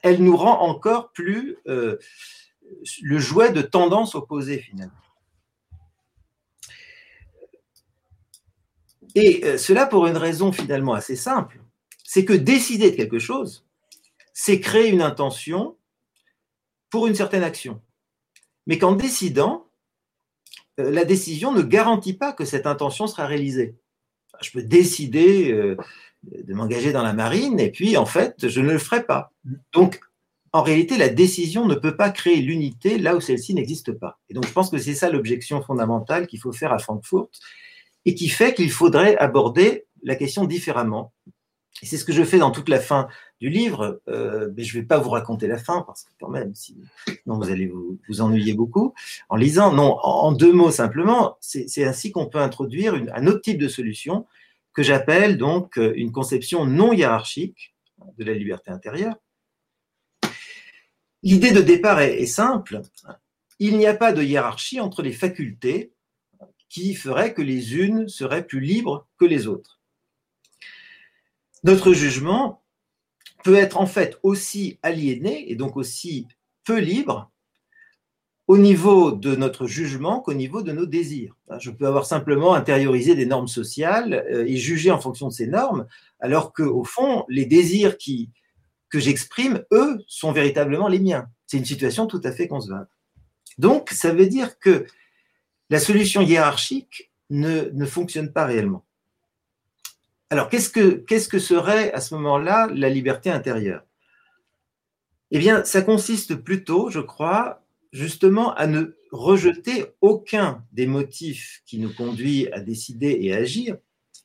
[0.02, 1.98] Elle nous rend encore plus euh,
[3.02, 4.92] le jouet de tendances opposées finalement.
[9.14, 11.60] Et euh, cela pour une raison finalement assez simple,
[12.02, 13.64] c'est que décider de quelque chose,
[14.32, 15.76] c'est créer une intention
[16.94, 17.80] pour une certaine action.
[18.68, 19.66] Mais qu'en décidant,
[20.78, 23.74] euh, la décision ne garantit pas que cette intention sera réalisée.
[24.40, 25.76] Je peux décider euh,
[26.22, 29.32] de m'engager dans la marine et puis en fait, je ne le ferai pas.
[29.72, 29.98] Donc,
[30.52, 34.20] en réalité, la décision ne peut pas créer l'unité là où celle-ci n'existe pas.
[34.28, 37.28] Et donc, je pense que c'est ça l'objection fondamentale qu'il faut faire à Francfort
[38.04, 41.12] et qui fait qu'il faudrait aborder la question différemment.
[41.82, 43.08] C'est ce que je fais dans toute la fin
[43.40, 46.28] du livre, euh, mais je ne vais pas vous raconter la fin parce que quand
[46.28, 46.86] même, sinon
[47.26, 48.94] vous allez vous, ennuyer beaucoup
[49.28, 49.72] en lisant.
[49.72, 54.26] Non, en, deux mots simplement, c'est ainsi qu'on peut introduire un autre type de solution
[54.72, 57.74] que j'appelle donc euh, une conception non hiérarchique
[58.18, 59.16] de la liberté intérieure.
[61.22, 62.82] L'idée de départ est simple.
[63.58, 65.92] Il n'y a pas de hiérarchie entre les facultés
[66.68, 69.80] qui ferait que les unes seraient plus libres que les autres.
[71.64, 72.62] Notre jugement
[73.42, 76.28] peut être en fait aussi aliéné et donc aussi
[76.64, 77.30] peu libre
[78.46, 81.34] au niveau de notre jugement qu'au niveau de nos désirs.
[81.58, 85.46] Je peux avoir simplement intériorisé des normes sociales euh, et juger en fonction de ces
[85.46, 85.86] normes,
[86.20, 91.26] alors qu'au fond, les désirs que j'exprime, eux, sont véritablement les miens.
[91.46, 92.88] C'est une situation tout à fait concevable.
[93.56, 94.86] Donc, ça veut dire que
[95.70, 98.83] la solution hiérarchique ne, fonctionne pas réellement.
[100.34, 100.68] Alors, qu'est-ce
[101.28, 103.84] que, serait à ce moment-là la liberté intérieure?
[105.30, 111.78] Eh bien, ça consiste plutôt, je crois, justement à ne rejeter aucun des motifs qui
[111.78, 113.76] nous conduit à décider et à agir,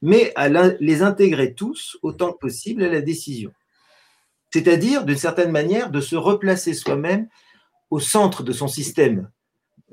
[0.02, 3.54] mais à les intégrer tous autant que possible à la décision.
[4.52, 7.30] C'est-à-dire, d'une certaine manière, de se replacer soi-même
[7.91, 9.30] au centre de son système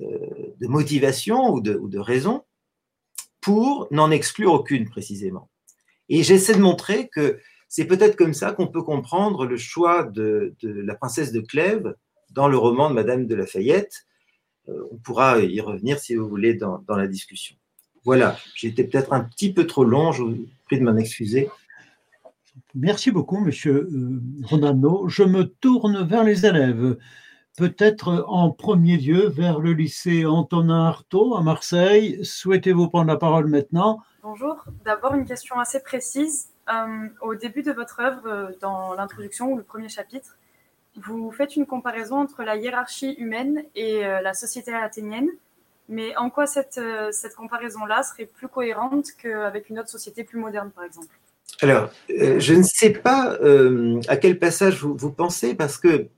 [0.00, 2.42] euh, de motivation ou de, raison
[3.42, 5.50] pour n'en exclure aucune précisément.
[6.08, 7.38] Et j'essaie de montrer que
[7.68, 11.94] c'est peut-être comme ça qu'on peut comprendre le choix de, la princesse de Clèves
[12.30, 14.06] dans le roman de Madame de Lafayette.
[14.68, 17.56] Euh, on pourra y revenir si vous voulez dans, la discussion.
[18.04, 21.48] Voilà, j'ai été peut-être un petit peu trop long, je vous prie de m'en excuser.
[22.74, 25.08] Merci beaucoup, Monsieur euh, Ronaldo.
[25.08, 26.96] Je me tourne vers les élèves
[27.56, 32.18] peut-être en premier lieu vers le lycée Antonin Artaud à Marseille.
[32.22, 34.00] Souhaitez-vous prendre la parole maintenant?
[34.28, 34.64] Bonjour.
[34.84, 36.48] D'abord, une question assez précise.
[36.68, 40.36] Euh, au début de votre œuvre, euh, dans l'introduction ou le premier chapitre,
[40.96, 45.28] vous faites une comparaison entre la hiérarchie humaine et euh, la société athénienne.
[45.88, 46.80] Mais en quoi cette,
[47.12, 51.14] cette comparaison-là serait plus cohérente qu'avec une autre société plus moderne, par exemple?
[51.62, 53.38] Alors, je ne sais pas
[54.08, 56.08] à quel passage vous, pensez, parce que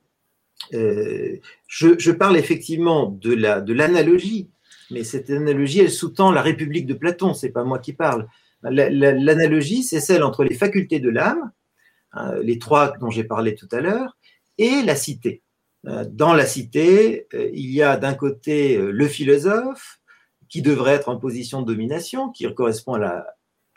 [0.71, 4.58] je, parle effectivement de l'analogie, de
[4.91, 8.27] mais cette analogie, elle sous-tend la République de Platon, c'est pas moi qui parle.
[8.63, 11.51] L'analogie, c'est celle entre les facultés de l'âme,
[12.13, 14.17] hein, les trois dont j'ai parlé tout à l'heure,
[14.57, 15.43] et la cité.
[15.87, 19.99] Euh, dans la cité, euh, il y a d'un côté le philosophe,
[20.49, 22.99] qui devrait être en position de domination, qui correspond à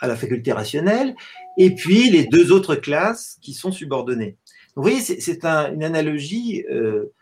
[0.03, 1.15] la, faculté rationnelle,
[1.59, 4.37] et puis les deux autres classes qui sont subordonnées.
[4.75, 7.13] Vous voyez, c'est une analogie euh,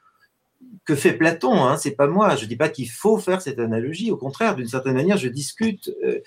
[0.84, 2.36] que fait Platon, hein, c'est pas moi.
[2.36, 4.10] Je dis pas qu'il faut faire cette analogie.
[4.10, 6.20] Au contraire, d'une certaine manière, je discute euh,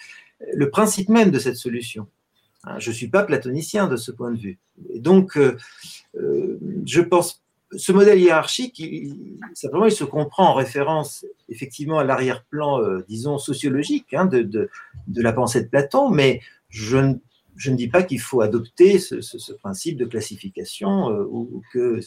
[0.53, 2.07] le principe même de cette solution.
[2.63, 4.59] Hein, je suis pas platonicien de ce point de vue.
[4.93, 5.57] Et donc, euh,
[6.85, 7.43] je pense,
[7.75, 14.13] ce modèle hiérarchique, il, simplement, il se comprend en référence effectivement à l'arrière-plan, disons, sociologique
[14.13, 14.69] hein, de,
[15.15, 16.97] la pensée de Platon, mais je
[17.69, 22.01] ne dis pas qu'il faut adopter ce, principe de classification euh, ou, que euh,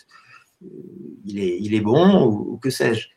[0.62, 3.08] il, est, il, est, bon ou, que sais-je.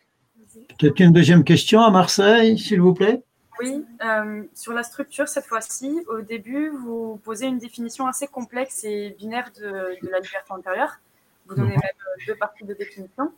[0.78, 3.24] Peut-être une deuxième question à Marseille, s'il vous plaît.
[3.60, 8.86] Oui, euh, sur la structure, cette fois-ci, au début, vous posez une définition assez complexe
[8.86, 11.00] et binaire de, la liberté antérieure.
[11.48, 11.82] Vous donnez mhm.
[11.82, 13.34] même deux parties de définition.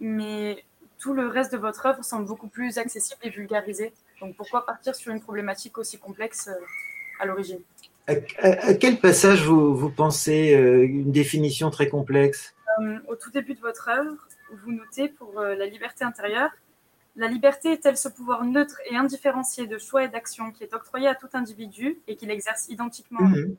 [0.00, 0.64] Mais
[0.98, 3.92] tout le reste de votre œuvre semble beaucoup plus accessible et vulgarisé.
[4.20, 6.50] Donc pourquoi partir sur une problématique aussi complexe
[7.20, 7.60] à l'origine?
[8.08, 12.53] À, quel passage vous, vous pensez une définition très complexe?
[13.08, 16.50] Au tout début de votre œuvre, vous notez pour la liberté intérieure
[17.16, 21.06] la liberté est-elle ce pouvoir neutre et indifférencié de choix et d'action qui est octroyé
[21.06, 23.56] à tout individu et qu'il exerce identiquement mmh.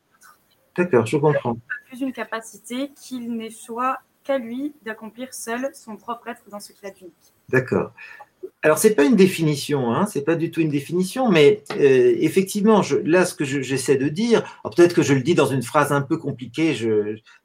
[0.77, 1.57] D'accord, je comprends.
[1.87, 6.73] Plus une capacité qu'il n'est soit qu'à lui d'accomplir seul son propre être dans ce
[6.73, 7.33] qu'il a d'unique.
[7.47, 7.93] D'accord.
[8.61, 11.63] Alors, ce n'est pas une définition, hein, ce n'est pas du tout une définition, mais
[11.77, 14.43] euh, effectivement, là, ce que j'essaie de dire,
[14.75, 16.75] peut-être que je le dis dans une phrase un peu compliquée,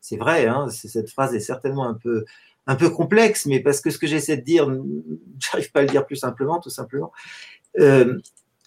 [0.01, 2.25] c'est vrai, hein, cette phrase est certainement un peu,
[2.67, 4.69] un peu complexe, mais parce que ce que j'essaie de dire,
[5.39, 7.13] j'arrive pas à le dire plus simplement, tout simplement.
[7.79, 8.19] Euh,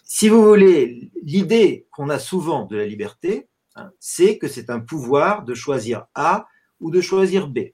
[0.04, 4.80] si vous voulez, l'idée qu'on a souvent de la liberté, hein, c'est que c'est un
[4.80, 6.46] pouvoir de choisir A
[6.80, 7.70] ou de choisir B.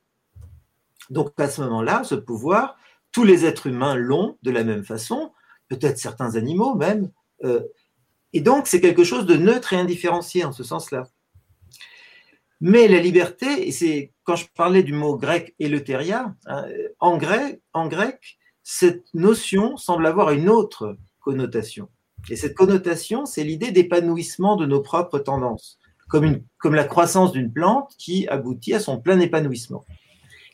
[1.10, 2.76] Donc à ce moment-là, ce pouvoir,
[3.12, 5.32] tous les êtres humains l'ont de la même façon,
[5.68, 7.10] peut-être certains animaux même,
[7.44, 7.62] euh,
[8.32, 11.08] et donc c'est quelque chose de neutre et indifférencié en ce sens-là.
[12.60, 16.66] Mais la liberté, et c'est quand je parlais du mot grec eleutéria, hein,
[17.00, 21.88] en, grec, cette notion semble avoir une autre connotation.
[22.28, 27.94] Et cette connotation, c'est l'idée d'épanouissement de nos propres tendances, comme la croissance d'une plante
[27.98, 29.84] qui aboutit à son plein épanouissement.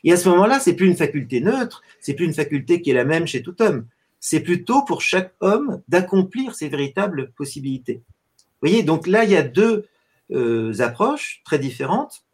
[0.03, 2.93] Et à ce moment-là, c'est plus une faculté neutre, c'est plus une faculté qui est
[2.93, 3.85] la même chez tout homme.
[4.19, 8.01] C'est plutôt pour chaque homme d'accomplir ses véritables possibilités.
[8.37, 9.85] Vous voyez, donc là, il y a deux
[10.31, 12.25] euh, approches très différentes.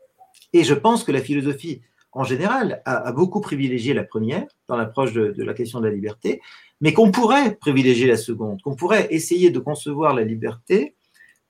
[0.54, 5.14] Et je pense que la philosophie, en général, a, beaucoup privilégié la première dans l'approche
[5.14, 6.42] de, la question de la liberté,
[6.80, 10.96] mais qu'on pourrait privilégier la seconde, qu'on pourrait essayer de concevoir la liberté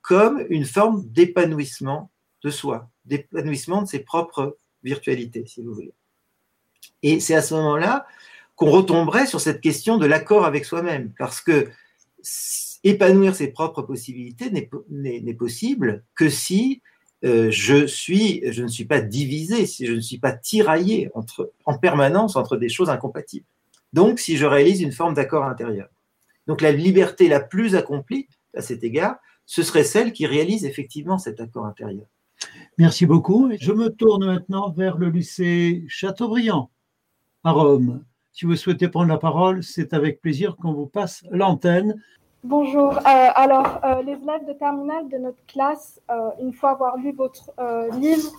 [0.01, 2.11] comme une forme d'épanouissement
[2.43, 5.93] de soi, d'épanouissement de ses propres virtualités, si vous voulez.
[7.03, 8.07] Et c'est à ce moment-là
[8.55, 11.69] qu'on retomberait sur cette question de l'accord avec soi-même, parce que
[12.83, 14.51] épanouir ses propres possibilités
[14.89, 16.81] n'est possible que si
[17.25, 21.09] euh, je, suis, je ne suis pas divisé, si je ne suis pas tiraillé
[21.65, 23.45] en permanence entre des choses incompatibles.
[23.93, 25.87] Donc, si je réalise une forme d'accord intérieur.
[26.47, 31.17] Donc, la liberté la plus accomplie à cet égard, ce serait celle qui réalise effectivement
[31.17, 32.05] cet accord intérieur.
[32.77, 33.51] Merci beaucoup.
[33.59, 36.69] Je me tourne maintenant vers le lycée Chateaubriand
[37.43, 38.03] à Rome.
[38.31, 42.01] Si vous souhaitez prendre la parole, c'est avec plaisir qu'on vous passe l'antenne.
[42.43, 42.97] Bonjour.
[42.97, 47.11] Euh, alors, euh, les élèves de terminale de notre classe, euh, une fois avoir lu
[47.13, 47.51] votre
[47.99, 48.31] livre,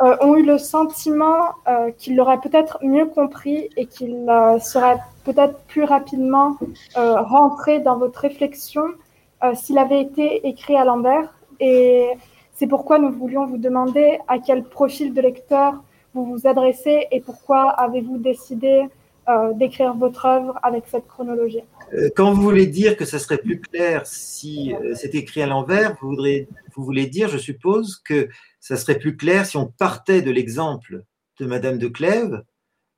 [0.00, 1.54] ont eu le sentiment
[1.96, 6.56] qu'ils l'auraient peut-être mieux compris et qu'ils seraient peut-être plus rapidement
[6.94, 8.82] rentrés dans votre réflexion
[9.54, 11.34] s'il avait été écrit à l'envers.
[11.58, 12.12] Et
[12.54, 15.82] c'est pourquoi nous voulions vous demander à quel profil de lecteur
[16.24, 18.86] vous vous adressez et pourquoi avez-vous décidé
[19.56, 21.60] d'écrire votre œuvre avec cette chronologie?
[21.94, 25.46] Euh, quand vous voulez dire que ça serait plus clair si euh, c'est écrit à
[25.46, 26.14] l'envers, vous,
[26.76, 28.28] voulez dire, je suppose, que
[28.60, 31.04] ça serait plus clair si on partait de l'exemple
[31.40, 32.42] de Madame de Clèves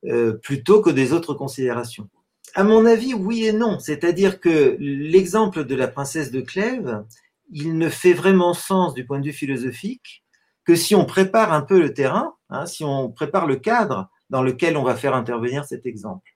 [0.06, 2.08] euh, plutôt que des autres considérations.
[2.54, 3.78] À mon avis, oui et non.
[3.78, 7.04] C'est-à-dire que l'exemple de la princesse de Clèves,
[7.52, 10.24] il ne fait vraiment sens du point de vue philosophique
[10.70, 14.40] que si on prépare un peu le terrain, hein, si on prépare le cadre dans
[14.40, 16.30] lequel on va faire intervenir cet exemple.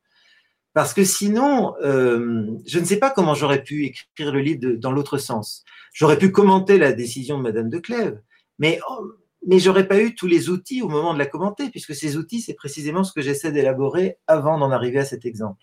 [0.72, 4.90] Parce que sinon, euh, je ne sais pas comment j'aurais pu écrire le livre dans
[4.90, 5.62] l'autre sens.
[5.92, 8.20] J'aurais pu commenter la décision de Madame de Clèves,
[8.58, 9.12] mais, oh,
[9.46, 12.40] mais j'aurais pas eu tous les outils au moment de la commenter, puisque ces outils,
[12.40, 15.62] c'est précisément ce que j'essaie d'élaborer avant d'en arriver à cet exemple.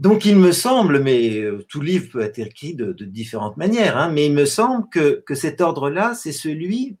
[0.00, 4.10] Donc il me semble, mais euh, tout livre peut être écrit de, différentes manières, hein,
[4.10, 6.96] mais il me semble que, cet ordre-là, c'est celui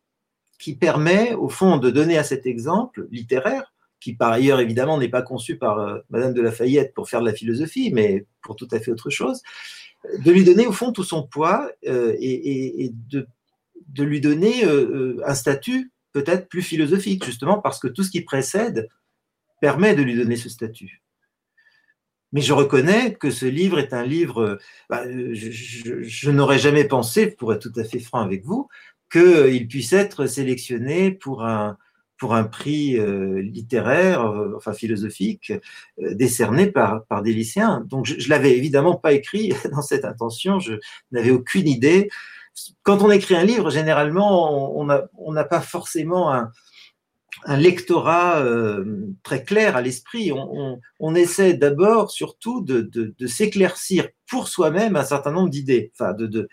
[0.58, 5.10] qui permet, au fond, de donner à cet exemple littéraire qui par ailleurs évidemment n'est
[5.10, 8.68] pas conçu par euh, Madame de Lafayette pour faire de la philosophie, mais pour tout
[8.70, 9.40] à fait autre chose,
[10.18, 13.26] de lui donner au fond tout son poids euh, et, de,
[13.98, 14.64] lui donner
[15.26, 18.88] un statut peut-être plus philosophique, justement parce que tout ce qui précède
[19.60, 21.02] permet de lui donner ce statut.
[22.32, 24.58] Mais je reconnais que ce livre est un livre,
[24.88, 28.68] bah, je n'aurais jamais pensé, pour être tout à fait franc avec vous,
[29.10, 31.76] qu'il puisse être sélectionné pour un,
[32.20, 35.52] pour un prix euh, littéraire, euh, enfin philosophique,
[36.00, 37.82] euh, décerné par, par des lycéens.
[37.88, 40.74] Donc je, ne l'avais évidemment pas écrit dans cette intention, je
[41.10, 42.10] n'avais aucune idée.
[42.82, 46.50] Quand on écrit un livre, généralement, on n'a pas forcément un,
[47.44, 48.44] un lectorat
[49.22, 50.32] très clair à l'esprit.
[50.32, 56.48] On, essaie d'abord, surtout, de, s'éclaircir pour soi-même un certain nombre d'idées, enfin de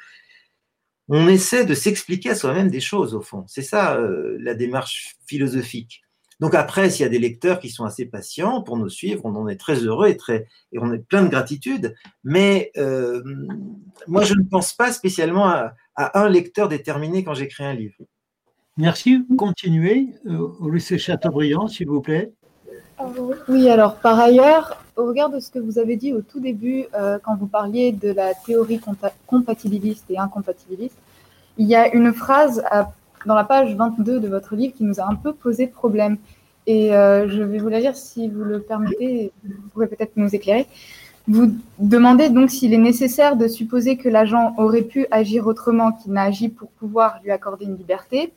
[1.10, 3.46] on essaie de s'expliquer à soi-même des choses, au fond.
[3.48, 6.02] C'est ça euh, la démarche philosophique.
[6.40, 9.36] Donc après, s'il y a des lecteurs qui sont assez patients pour nous suivre, on
[9.36, 11.96] en est très heureux et, très, et on est plein de gratitude.
[12.24, 13.24] Mais euh,
[14.08, 17.96] moi, je ne pense pas spécialement à, un lecteur déterminé quand j'écris un livre.
[18.78, 19.26] Merci.
[19.38, 20.10] Continuez.
[20.28, 22.32] Euh, au Chateaubriand, s'il vous plaît.
[23.48, 26.86] Oui, alors par ailleurs, au regard de ce que vous avez dit au tout début,
[26.96, 28.80] euh, quand vous parliez de la théorie
[29.26, 30.98] compatibiliste et incompatibiliste,
[31.58, 32.64] il y a une phrase
[33.26, 36.18] dans la page 22 de votre livre qui nous a un peu posé problème.
[36.68, 40.34] Et euh, je vais vous la lire si vous le permettez, vous pourrez peut-être nous
[40.36, 40.68] éclairer.
[41.28, 46.14] Vous demandez donc s'il est nécessaire de supposer que l'agent aurait pu agir autrement qu'il
[46.14, 48.32] n'a agi pour pouvoir lui accorder une liberté.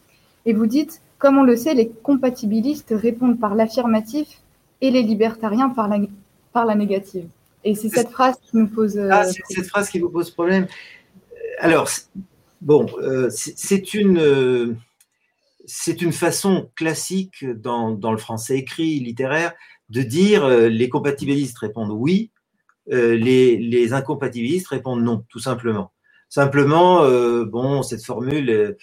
[0.47, 4.29] Et vous dites, comme on le sait, les compatibilistes répondent par l'affirmatif
[4.81, 5.99] et les libertariens par la,
[6.53, 7.27] par la négative.
[7.65, 8.97] Et c'est cette phrase qui nous pose.
[8.97, 10.67] Euh, ah, c'est cette phrase qui vous pose problème.
[11.59, 11.89] Alors,
[12.61, 14.77] Bon, euh, c'est une, euh,
[15.65, 19.55] c'est une façon classique dans, dans, le français écrit, littéraire,
[19.89, 22.31] de dire euh, les compatibilistes répondent oui,
[22.87, 25.93] les, les, incompatibilistes répondent non, tout simplement.
[26.29, 27.05] Simplement,
[27.45, 28.77] bon, cette formule,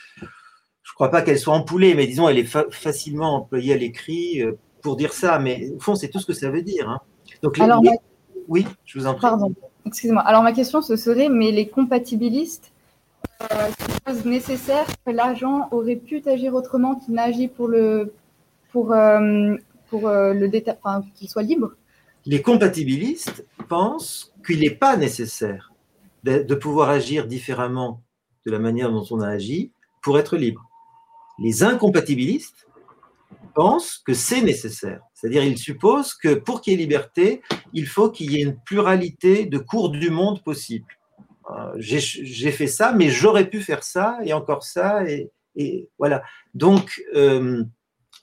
[0.98, 4.42] crois pas qu'elle soit empoulée, mais disons, elle est facilement employée à l'écrit
[4.82, 6.90] pour dire ça, mais au fond, c'est tout ce que ça veut dire.
[6.90, 7.00] Hein.
[7.44, 7.84] Donc, Alors,
[8.48, 9.22] oui, je vous en prie.
[9.22, 9.54] Pardon,
[9.86, 10.24] excusez-moi.
[10.24, 12.72] Alors, ma question, ce serait, mais les compatibilistes
[13.80, 18.14] suppose nécessaire que l'agent aurait pu agir autrement qu'il n'agit pour le
[18.72, 19.56] pour euh,
[19.90, 20.50] pour euh, le
[20.84, 21.74] enfin, qu'il soit libre?
[22.26, 25.72] Les compatibilistes pensent qu'il n'est pas nécessaire
[26.24, 28.02] de, de, pouvoir agir différemment
[28.46, 29.72] de la manière dont on a agi
[30.02, 30.67] pour être libre.
[31.40, 32.68] Les incompatibilistes
[33.54, 35.02] pensent que c'est nécessaire.
[35.14, 37.42] C'est-à-dire, ils supposent que pour qu'il y ait liberté,
[37.74, 40.86] il faut qu'il y ait une pluralité de cours du monde possible.
[41.50, 45.04] Euh, j'ai fait ça, mais j'aurais pu faire ça et encore ça.
[45.06, 46.22] Et, voilà.
[46.54, 47.64] Donc, euh,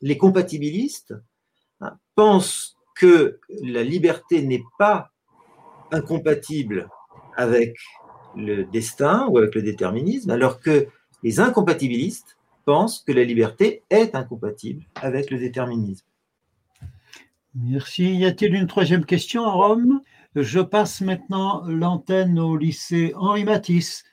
[0.00, 1.14] les compatibilistes
[1.80, 5.10] hein, pensent que la liberté n'est pas
[5.90, 6.88] incompatible
[7.36, 7.74] avec
[8.36, 10.86] le destin ou avec le déterminisme, alors que
[11.22, 16.06] les incompatibilistes pensent que la liberté est incompatible avec le déterminisme.
[17.54, 18.16] Merci.
[18.16, 20.00] Y a-t-il une troisième question à Rome?
[20.34, 24.04] Je passe maintenant l'antenne au lycée Henri Matisse.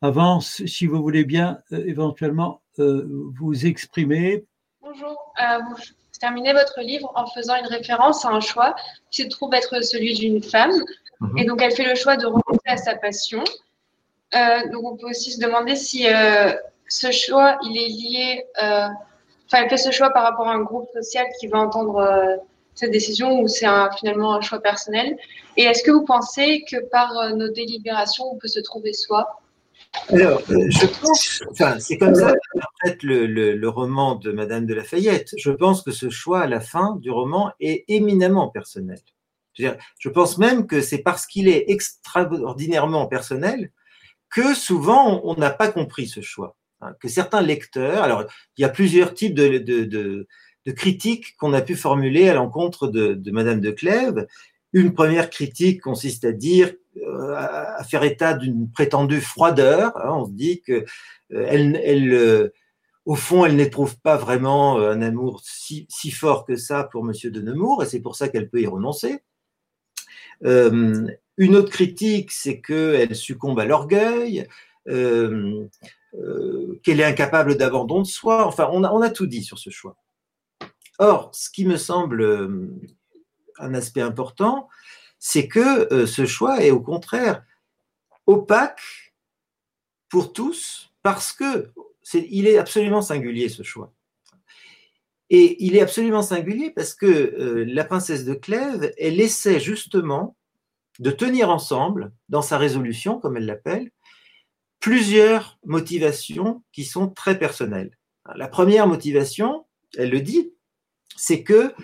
[0.00, 3.06] Avant, si vous voulez bien euh, éventuellement euh,
[3.38, 4.44] vous exprimer.
[4.80, 5.34] Bonjour.
[5.40, 5.76] Euh, vous
[6.18, 8.74] terminez votre livre en faisant une référence à un choix
[9.10, 10.72] qui se trouve être celui d'une femme.
[11.20, 11.38] Mhm.
[11.38, 13.44] Et donc, elle fait le choix de renoncer à sa passion.
[14.72, 16.06] donc, on peut aussi se demander si
[16.88, 18.44] ce choix, il est lié.
[18.56, 22.38] Enfin, elle fait ce choix par rapport à un groupe social qui va entendre
[22.76, 23.66] cette décision ou c'est
[23.98, 25.16] finalement un choix personnel
[25.56, 29.40] Et est-ce que vous pensez que par euh, nos délibérations, on peut se trouver soi?
[30.10, 32.34] Alors, euh, je pense, enfin, c'est comme ça
[32.84, 35.30] que le, le, roman de Madame de Lafayette.
[35.38, 38.98] Je pense que ce choix à la fin du roman est éminemment personnel.
[39.54, 43.72] Je, pense même que c'est parce qu'il est extraordinairement personnel
[44.28, 46.56] que souvent on n'a pas compris ce choix.
[46.82, 48.24] Hein, que certains lecteurs, alors
[48.56, 50.26] il y a plusieurs types de,
[50.76, 54.26] critiques qu'on a pu formuler à l'encontre de, Madame de Clèves.
[54.72, 59.96] Une première critique consiste à dire, euh, à faire état d'une prétendue froideur.
[59.96, 60.12] Hein.
[60.16, 60.84] on se dit que
[61.32, 61.74] euh,
[62.12, 62.50] euh,
[63.06, 67.40] au fond, elle n'éprouve pas vraiment un amour si, fort que ça pour Monsieur de
[67.40, 69.20] Nemours, et c'est pour ça qu'elle peut y renoncer.
[70.42, 74.46] une autre critique, c'est qu'elle succombe à l'orgueil,
[76.82, 78.46] qu'elle est incapable d'abandon de soi.
[78.46, 79.96] Enfin, on a tout dit sur ce choix.
[80.98, 82.68] Or, ce qui me semble euh,
[83.58, 84.68] un aspect important,
[85.18, 87.44] c'est que euh, ce choix est au contraire
[88.26, 89.14] opaque
[90.08, 91.70] pour tous parce que
[92.12, 93.92] il est absolument singulier ce choix.
[95.28, 100.36] Et il est absolument singulier parce que euh, la princesse de Clèves, elle essaie justement
[101.00, 103.90] de tenir ensemble, dans sa résolution, comme elle l'appelle,
[104.86, 107.90] plusieurs motivations qui sont très personnelles.
[108.36, 109.66] La première motivation,
[109.98, 110.52] elle le dit,
[111.16, 111.74] c'est que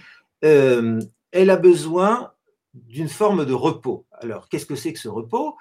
[0.44, 1.00] euh,
[1.32, 2.32] elle a besoin
[2.74, 4.06] d'une forme de repos.
[4.20, 5.56] Alors, qu'est-ce que c'est que ce repos?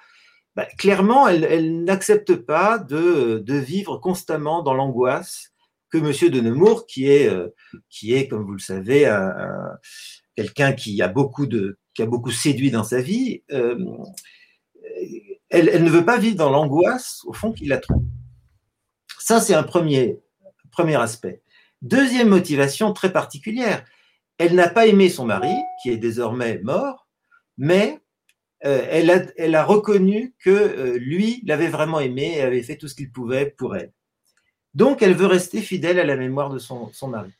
[0.54, 5.52] Ben, Clairement, elle, n'accepte pas de, vivre constamment dans l'angoisse
[5.90, 7.48] que Monsieur de Nemours, qui est, euh,
[7.90, 9.12] qui est, comme vous le savez,
[10.36, 13.84] quelqu'un qui a beaucoup de, qui a beaucoup séduit dans sa vie, euh,
[15.52, 18.02] elle, elle, ne veut pas vivre dans l'angoisse, au fond, qu'il la trouve.
[19.18, 20.18] Ça, c'est un premier,
[20.70, 21.42] premier aspect.
[21.82, 23.84] Deuxième motivation très particulière,
[24.38, 27.06] elle n'a pas aimé son mari, qui est désormais mort,
[27.58, 28.00] mais
[28.64, 32.94] euh, elle, a, reconnu que euh, lui l'avait vraiment aimé et avait fait tout ce
[32.94, 33.92] qu'il pouvait pour elle.
[34.74, 37.32] Donc, elle veut rester fidèle à la mémoire de son, mari.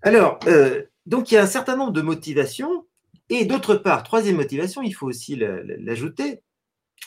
[0.00, 2.86] Alors, euh, donc il y a un certain nombre de motivations.
[3.28, 6.42] Et d'autre part, troisième motivation, il faut aussi l'ajouter,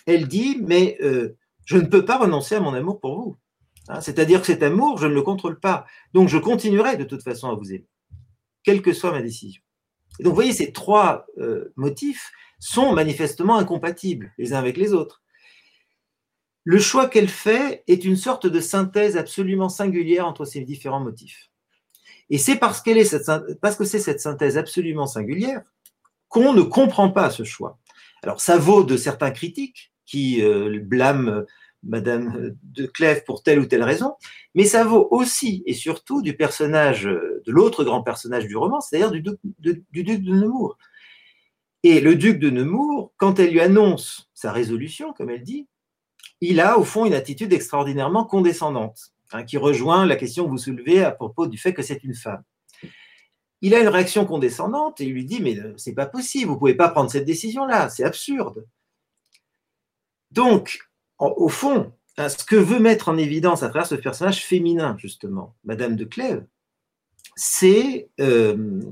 [0.06, 3.38] elle dit, mais euh, je ne peux pas renoncer à mon amour pour vous.
[3.88, 5.86] Hein, c'est-à-dire que cet amour, je ne le contrôle pas.
[6.14, 7.88] Donc je continuerai de toute façon à vous aimer,
[8.64, 9.62] quelle que soit ma décision.
[10.20, 14.94] Et donc vous voyez, ces trois euh, motifs sont manifestement incompatibles les uns avec les
[14.94, 15.22] autres.
[16.64, 21.52] Le choix qu'elle fait est une sorte de synthèse absolument singulière entre ces différents motifs.
[22.32, 23.16] Et c'est parce, qu'elle est
[23.62, 25.62] parce que c'est cette synthèse absolument singulière
[26.36, 27.80] qu'on ne comprend pas ce choix.
[28.22, 31.46] Alors ça vaut de certains critiques qui euh, blâment
[31.82, 34.16] Madame de Clèves pour telle ou telle raison,
[34.54, 39.12] mais ça vaut aussi et surtout du personnage, de l'autre grand personnage du roman, c'est-à-dire
[39.12, 40.78] du, du, duc de Nemours.
[41.84, 45.70] Et le duc de Nemours, quand elle lui annonce sa résolution, comme elle dit,
[46.42, 50.58] il a au fond une attitude extraordinairement condescendante, hein, qui rejoint la question que vous
[50.58, 52.44] soulevez à propos du fait que c'est une femme.
[53.66, 56.58] Il a une réaction condescendante et il lui dit Mais euh, c'est pas possible, vous
[56.60, 58.64] pouvez pas prendre cette décision-là, c'est absurde.
[60.30, 60.82] Donc,
[61.18, 65.56] au fond, hein, ce que veut mettre en évidence à travers ce personnage féminin, justement,
[65.64, 66.46] Madame de Clèves,
[67.36, 68.84] c'est euh,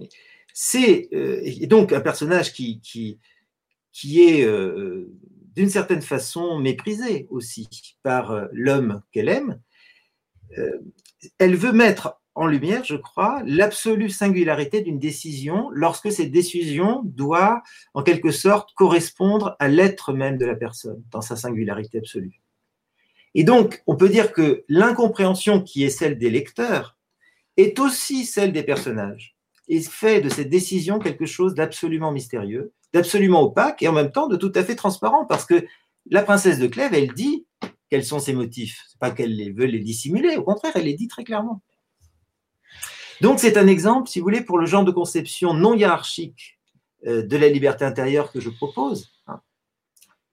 [0.73, 3.19] euh, donc un personnage qui, qui,
[3.91, 4.47] qui est
[5.55, 7.67] d'une certaine façon méprisée aussi
[8.01, 9.59] par l'homme qu'elle aime,
[11.37, 17.61] elle veut mettre en lumière, je crois, l'absolue singularité d'une décision lorsque cette décision doit,
[17.93, 22.41] en quelque sorte, correspondre à l'être même de la personne, dans sa singularité absolue.
[23.35, 26.97] Et donc, on peut dire que l'incompréhension qui est celle des lecteurs
[27.57, 29.35] est aussi celle des personnages,
[29.67, 34.27] et fait de cette décision quelque chose d'absolument mystérieux, d'absolument opaque et en même temps
[34.27, 35.65] de tout à fait transparent parce que
[36.09, 37.45] la princesse de Clèves, elle dit
[37.89, 38.83] quels sont ses motifs.
[38.89, 41.61] C'est pas qu'elle veut les dissimuler, au contraire, elle les dit très clairement.
[43.23, 46.59] Donc c'est un exemple, si vous voulez, pour le genre de conception non hiérarchique
[47.07, 49.13] euh, de la liberté intérieure que je propose.
[49.27, 49.39] Hein.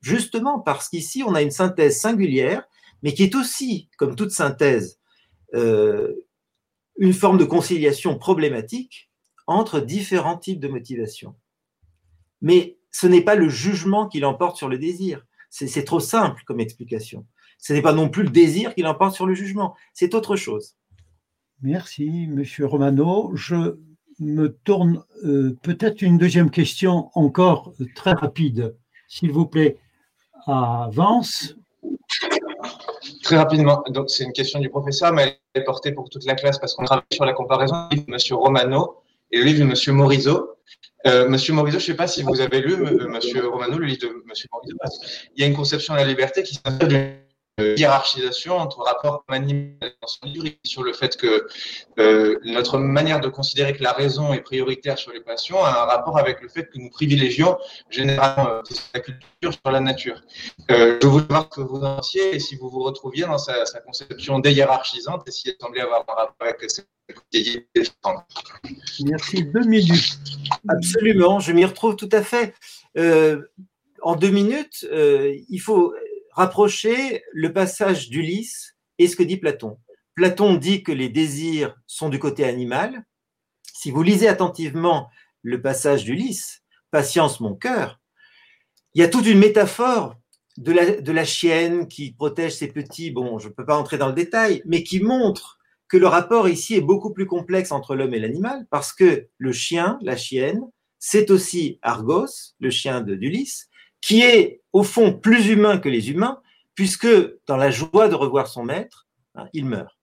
[0.01, 2.65] Justement parce qu'ici, on a une synthèse singulière,
[3.05, 4.99] mais qui est aussi, comme toute synthèse,
[5.55, 6.27] euh,
[6.99, 9.09] une forme de conciliation problématique
[9.47, 11.37] entre différents types de motivations.
[12.43, 15.25] Mais ce n'est pas le jugement qui l'emporte sur le désir.
[15.49, 17.25] C'est trop simple comme explication.
[17.57, 19.77] Ce n'est pas non plus le désir qui l'emporte sur le jugement.
[19.95, 20.75] C'est autre chose.
[21.63, 23.33] Merci, Monsieur Romano.
[23.35, 23.77] Je
[24.19, 28.77] me tourne euh, peut-être une deuxième question encore très rapide,
[29.09, 29.77] s'il vous plaît,
[30.47, 31.57] à Vance.
[33.23, 36.35] Très rapidement, donc c'est une question du professeur, mais elle est portée pour toute la
[36.35, 38.97] classe parce qu'on travaille sur la comparaison de Monsieur Romano
[39.31, 40.57] et le livre de Monsieur Morisot.
[41.07, 43.87] Euh, Monsieur Morisot, je ne sais pas si vous avez lu, euh, Monsieur Romano, le
[43.87, 44.77] livre de Monsieur Morisot.
[45.37, 47.21] Il y a une conception de la liberté qui s'appelle
[47.77, 51.47] hiérarchisation entre rapport animal dans son livre sur le fait que
[51.99, 55.85] euh, notre manière de considérer que la raison est prioritaire sur les passions a un
[55.85, 57.59] rapport avec le fait que nous privilégions
[57.89, 58.63] généralement euh,
[58.95, 60.21] la culture sur la nature.
[60.71, 64.39] Euh, je voulais voir que vous pensiez et si vous vous retrouviez dans sa, conception
[64.39, 66.87] déhiérarchisante et si elle semblait avoir un rapport avec cette
[69.05, 69.43] Merci.
[69.43, 70.19] Deux minutes.
[70.69, 72.55] Absolument, je m'y retrouve tout à fait.
[72.97, 75.93] en deux minutes, il faut
[76.33, 79.79] rapprocher le passage d'Ulysse et ce que dit Platon.
[80.15, 83.05] Platon dit que les désirs sont du côté animal.
[83.73, 85.09] Si vous lisez attentivement
[85.43, 88.01] le passage d'Ulysse, Patience mon cœur,
[88.95, 90.17] il y a toute une métaphore
[90.57, 94.15] de la, chienne qui protège ses petits, bon, je ne peux pas entrer dans le
[94.15, 95.59] détail, mais qui montre
[95.89, 99.53] que le rapport ici est beaucoup plus complexe entre l'homme et l'animal, parce que le
[99.53, 100.61] chien, la chienne,
[100.99, 103.69] c'est aussi Argos, le chien d'Ulysse,
[104.01, 106.41] qui est au fond plus humain que les humains,
[106.75, 107.09] puisque
[107.47, 109.99] dans la joie de revoir son maître, hein, il meurt.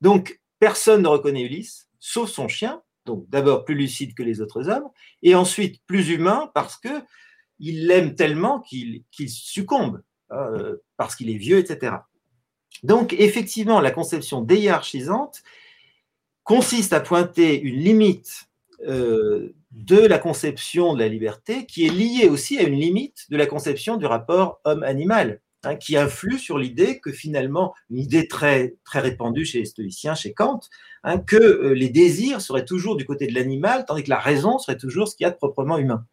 [0.00, 4.68] Donc, personne ne reconnaît Ulysse, sauf son chien, donc d'abord plus lucide que les autres
[4.68, 4.88] hommes,
[5.22, 7.02] et ensuite plus humain parce que
[7.58, 10.02] il l'aime tellement qu'il succombe,
[10.32, 11.96] euh, parce qu'il est vieux, etc.
[12.82, 15.42] Donc, effectivement, la conception déhiérarchisante
[16.42, 18.48] consiste à pointer une limite
[18.86, 23.36] euh, de la conception de la liberté qui est liée aussi à une limite de
[23.36, 28.76] la conception du rapport homme-animal, hein, qui influe sur l'idée que finalement, une idée très,
[28.84, 30.60] très répandue chez les stoïciens, chez Kant,
[31.02, 34.58] hein, que euh, les désirs seraient toujours du côté de l'animal, tandis que la raison
[34.58, 36.06] serait toujours ce qu'il y a de proprement humain.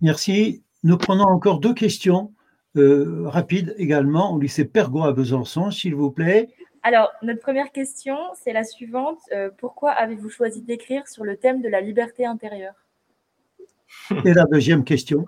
[0.00, 0.62] Merci.
[0.84, 2.32] Nous prenons encore deux questions
[2.76, 6.48] euh, rapides également au lycée Pergot à Besançon, s'il vous plaît.
[6.88, 9.18] Alors, notre première question, c'est la suivante.
[9.32, 12.72] Euh, pourquoi avez-vous choisi d'écrire sur le thème de la liberté intérieure?
[14.24, 15.26] Et la deuxième question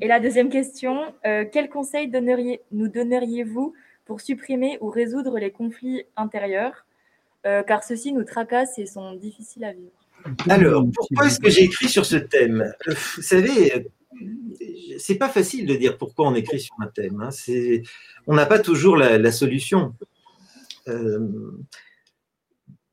[0.00, 5.50] Et la deuxième question, euh, quel conseil donneriez, nous donneriez-vous pour supprimer ou résoudre les
[5.50, 6.86] conflits intérieurs?
[7.42, 9.90] Car ceux-ci nous tracassent et sont difficiles à vivre.
[10.48, 12.72] Alors, pourquoi est-ce que j'ai écrit sur ce thème?
[12.86, 13.90] Vous savez,
[14.98, 17.20] c'est pas facile de dire pourquoi on écrit sur un thème.
[17.20, 17.30] Hein.
[18.28, 19.94] on n'a pas toujours la, solution.
[20.88, 21.28] Euh,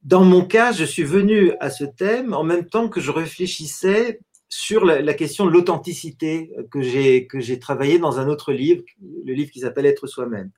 [0.04, 4.20] dans mon cas, je suis venu à ce thème en même temps que je réfléchissais
[4.50, 9.34] sur la, question de l'authenticité que j'ai que j'ai travaillé dans un autre livre, le
[9.34, 10.52] livre qui s'appelle Être soi-même,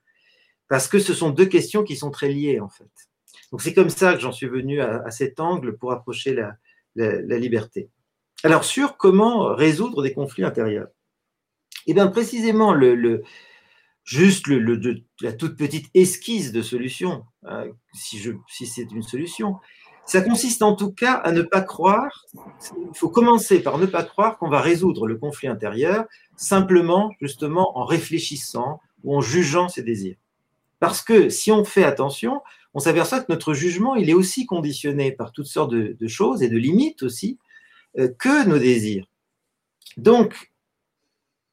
[0.68, 2.90] parce que ce sont deux questions qui sont très liées en fait.
[3.50, 6.34] Donc c'est comme ça que j'en suis venu à, cet angle pour approcher
[6.94, 7.90] la, liberté.
[8.42, 10.88] Alors, sur comment résoudre des conflits intérieurs.
[11.86, 13.22] Eh bien, précisément, le,
[14.10, 19.56] juste le, la toute petite esquisse de solution, hein, si, si c'est une solution,
[20.04, 24.02] ça consiste en tout cas à ne pas croire, il faut commencer par ne pas
[24.02, 26.06] croire qu'on va résoudre le conflit intérieur
[26.36, 30.16] simplement, justement, en réfléchissant ou en jugeant ses désirs.
[30.80, 32.40] Parce que si on fait attention,
[32.74, 36.48] on s'aperçoit que notre jugement, il est aussi conditionné par toutes sortes de choses et
[36.48, 37.38] de limites aussi,
[37.98, 39.06] euh, que nos désirs.
[39.96, 40.49] Donc,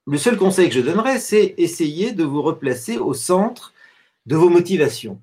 [0.08, 3.74] le seul conseil que je donnerais, c'est essayer de vous replacer au centre
[4.26, 5.22] de vos motivations,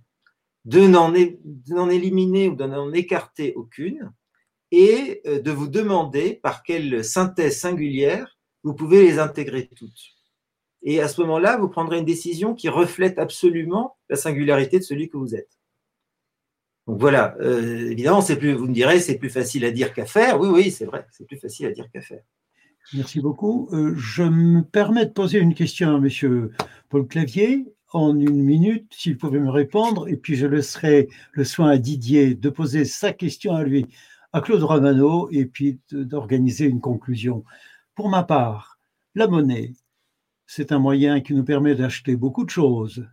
[0.67, 4.13] de n'en éliminer ou de n'en écarter aucune,
[4.71, 10.15] et euh, de vous demander par quelle synthèse singulière vous pouvez les intégrer toutes.
[10.83, 15.09] Et à ce moment-là, vous prendrez une décision qui reflète absolument la singularité de celui
[15.09, 15.59] que vous êtes.
[16.87, 20.39] Donc voilà, euh, évidemment, vous me direz, c'est plus facile à dire qu'à faire.
[20.39, 22.23] Oui, oui, c'est vrai, c'est plus facile à dire qu'à faire.
[22.93, 23.69] Merci beaucoup.
[23.73, 26.51] Euh, je me permets de poser une question à M.
[26.91, 31.71] Paul Clavier en une minute, s'il pouvait me répondre, et puis je laisserai le soin
[31.71, 33.87] à Didier de poser sa question à lui,
[34.33, 37.45] à Claude Romano, et puis d'organiser une conclusion.
[37.95, 38.79] Pour ma part,
[39.15, 39.73] la monnaie,
[40.47, 43.07] c'est un moyen qui nous permet d'acheter beaucoup de choses,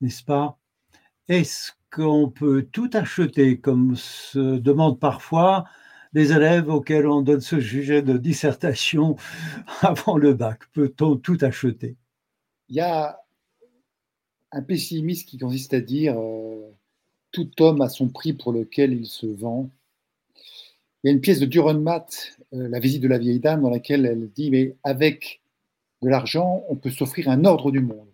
[0.00, 0.58] n'est-ce pas?
[1.28, 5.64] Est-ce qu'on peut tout acheter, comme se demandent parfois
[6.12, 9.16] les élèves auxquels on donne ce sujet de dissertation
[9.82, 10.60] avant le bac.
[10.72, 11.96] Peut-on tout acheter?
[12.68, 13.20] Il y a
[14.52, 16.70] un pessimisme qui consiste à dire euh,
[17.32, 19.70] tout homme a son prix pour lequel il se vend.
[21.02, 23.70] Il y a une pièce de Dürrenmatt, euh, La visite de la vieille dame, dans
[23.70, 25.40] laquelle elle dit Mais avec
[26.02, 28.08] de l'argent, on peut s'offrir un ordre du monde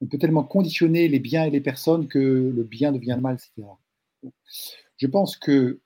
[0.00, 3.36] on peut tellement conditionner les biens et les personnes que le bien devient le mal,
[3.36, 3.68] etc.
[4.96, 5.80] Je pense que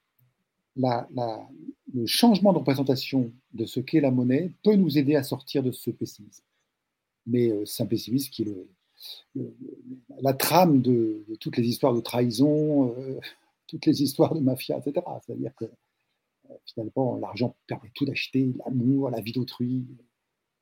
[0.76, 5.72] le changement de représentation de ce qu'est la monnaie peut nous aider à sortir de
[5.72, 6.44] ce pessimisme.
[7.26, 8.66] Mais euh, c'est un pessimisme qui est
[10.20, 13.20] la trame de, toutes les histoires de trahison, euh,
[13.66, 15.04] toutes les histoires de mafia, etc.
[15.24, 19.86] C'est-à-dire que euh, finalement, l'argent permet tout d'acheter, l'amour, la vie d'autrui.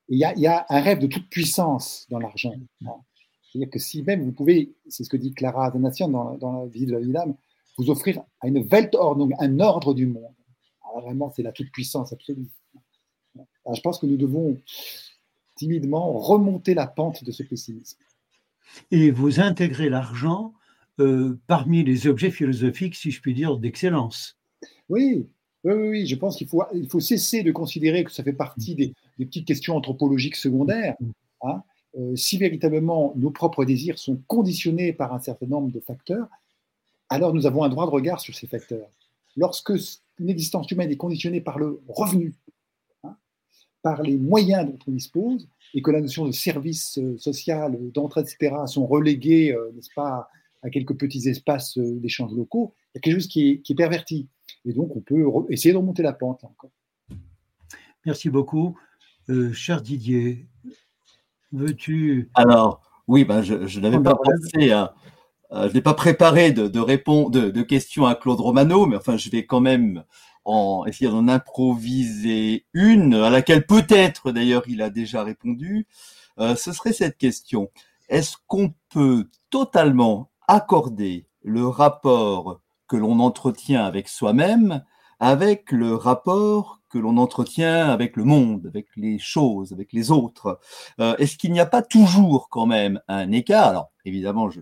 [0.09, 2.53] Il y, y, a un rêve de toute puissance dans l'argent.
[3.43, 6.65] C'est-à-dire que si même vous pouvez, c'est ce que dit Clara Adanasian dans, dans la
[6.67, 7.35] vie de la vie d'âme,
[7.77, 10.33] vous offrir à une Weltordnung, un ordre du monde.
[10.83, 12.49] Alors vraiment, c'est la toute-puissance absolue.
[13.65, 14.59] Alors, je pense que nous devons
[15.55, 17.97] timidement remonter la pente de ce pessimisme.
[18.89, 20.53] Et vous intégrez l'argent
[20.99, 24.37] euh, parmi les objets philosophiques, si je puis dire, d'excellence.
[24.89, 25.27] Oui,
[25.63, 28.75] oui, oui, je pense qu'il faut, il faut cesser de considérer que ça fait partie
[28.75, 30.95] des, des petites questions anthropologiques secondaires.
[31.43, 31.63] Hein,
[31.97, 36.27] euh, si véritablement nos propres désirs sont conditionnés par un certain nombre de facteurs,
[37.11, 38.87] alors nous avons un droit de regard sur ces facteurs.
[39.35, 39.73] Lorsque
[40.17, 42.33] une existence humaine est conditionnée par le revenu,
[43.03, 43.15] hein,
[43.81, 48.27] par les moyens dont on dispose, et que la notion de service euh, social, d'entraide,
[48.27, 50.29] etc., sont relégués, euh, n'est-ce pas,
[50.63, 54.27] à quelques petits espaces d'échanges locaux, il y a quelque chose qui est, perverti.
[54.65, 56.71] Et donc, on peut essayer de remonter la pente encore.
[58.05, 58.77] Merci beaucoup.
[59.53, 60.45] cher Didier,
[61.51, 64.93] Veux-tu Alors, oui, ben, je, n'avais pas pensé à.
[65.51, 69.45] Je n'ai pas préparé de, de, de, questions à Claude Romano, mais enfin, je vais
[69.45, 70.03] quand même
[70.87, 75.87] essayer d'en improviser une, à laquelle peut-être d'ailleurs il a déjà répondu.
[76.39, 77.69] Euh, ce serait cette question.
[78.09, 84.83] Est-ce qu'on peut totalement accorder le rapport que l'on entretient avec soi-même
[85.19, 90.59] avec le rapport que l'on entretient avec le monde, avec les choses, avec les autres?
[90.99, 93.67] Euh, est-ce qu'il n'y a pas toujours quand même un écart?
[93.67, 94.61] Alors, évidemment, je,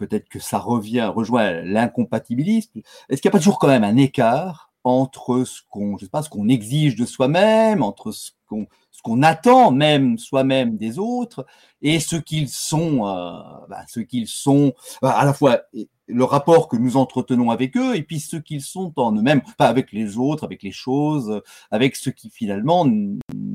[0.00, 2.80] peut-être que ça revient, rejoint l'incompatibilisme.
[3.08, 6.10] Est-ce qu'il n'y a pas toujours quand même un écart entre ce qu'on, je sais
[6.10, 10.98] pas, ce qu'on exige de soi-même, entre ce qu'on, ce qu'on attend même soi-même des
[10.98, 11.44] autres,
[11.82, 14.72] et ce qu'ils sont, euh, bah, ce qu'ils sont,
[15.02, 15.60] bah, à la fois
[16.06, 19.68] le rapport que nous entretenons avec eux et puis ce qu'ils sont en eux-mêmes, pas
[19.68, 21.40] avec les autres, avec les choses,
[21.70, 22.84] avec ce qui finalement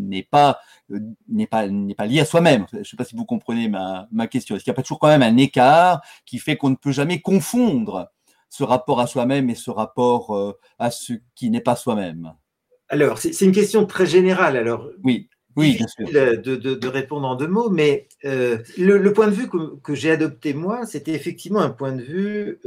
[0.08, 0.60] n'est pas
[0.92, 2.66] euh, n'est pas n'est pas lié à soi-même.
[2.72, 4.56] Je ne sais pas si vous comprenez ma, ma question.
[4.56, 6.92] Est-ce qu'il n'y a pas toujours quand même un écart qui fait qu'on ne peut
[6.92, 8.12] jamais confondre
[8.50, 12.34] ce rapport à soi-même et ce rapport à ce qui n'est pas soi-même?
[12.88, 14.56] Alors, c'est une question très générale.
[14.56, 15.30] Alors, oui.
[15.58, 16.06] Oui, bien sûr.
[16.08, 20.54] De, de, répondre en deux mots, mais le, point de vue que, que j'ai adopté
[20.54, 22.60] moi, c'était effectivement un point de vue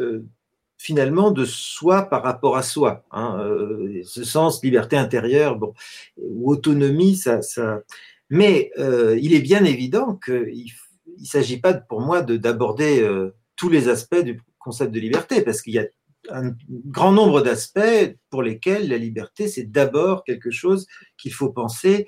[0.78, 3.04] finalement de soi par rapport à soi.
[3.10, 5.74] Hein, euh, ce sens liberté intérieure, bon,
[6.16, 7.82] ou autonomie, ça, ça...
[8.30, 10.70] mais euh, il est bien évident qu'il
[11.18, 15.62] ne s'agit pas pour moi d'aborder euh, tous les aspects du concept de liberté, parce
[15.62, 15.86] qu'il y a
[16.30, 16.52] un
[16.86, 22.06] grand nombre d'aspects pour lesquels la liberté, c'est d'abord quelque chose qu'il faut penser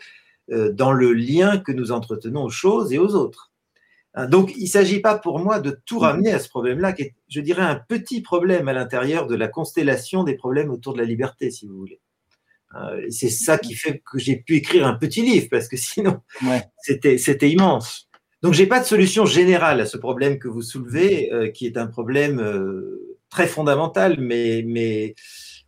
[0.48, 3.49] dans le lien que nous entretenons aux choses et aux autres.
[4.14, 7.02] Hein, donc, il ne s'agit pas pour moi de tout ramener à ce problème-là, qui
[7.02, 10.98] est, je dirais, un petit problème à l'intérieur de la constellation des problèmes autour de
[10.98, 12.00] la liberté, si vous voulez.
[12.76, 16.20] Euh, c'est ça qui fait que j'ai pu écrire un petit livre, parce que sinon,
[16.78, 18.08] c'était immense.
[18.42, 21.76] Donc, j'ai pas de solution générale à ce problème que vous soulevez, euh, qui est
[21.76, 25.14] un problème euh, très fondamental, mais, mais,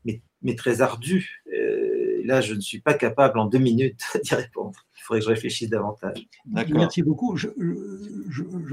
[0.05, 1.43] mais, mais très ardu.
[2.25, 5.31] là, je ne suis pas capable en deux minutes d'y répondre il faudrait que je
[5.31, 6.27] réfléchisse davantage.
[6.47, 7.37] Merci beaucoup.
[7.37, 7.49] Je,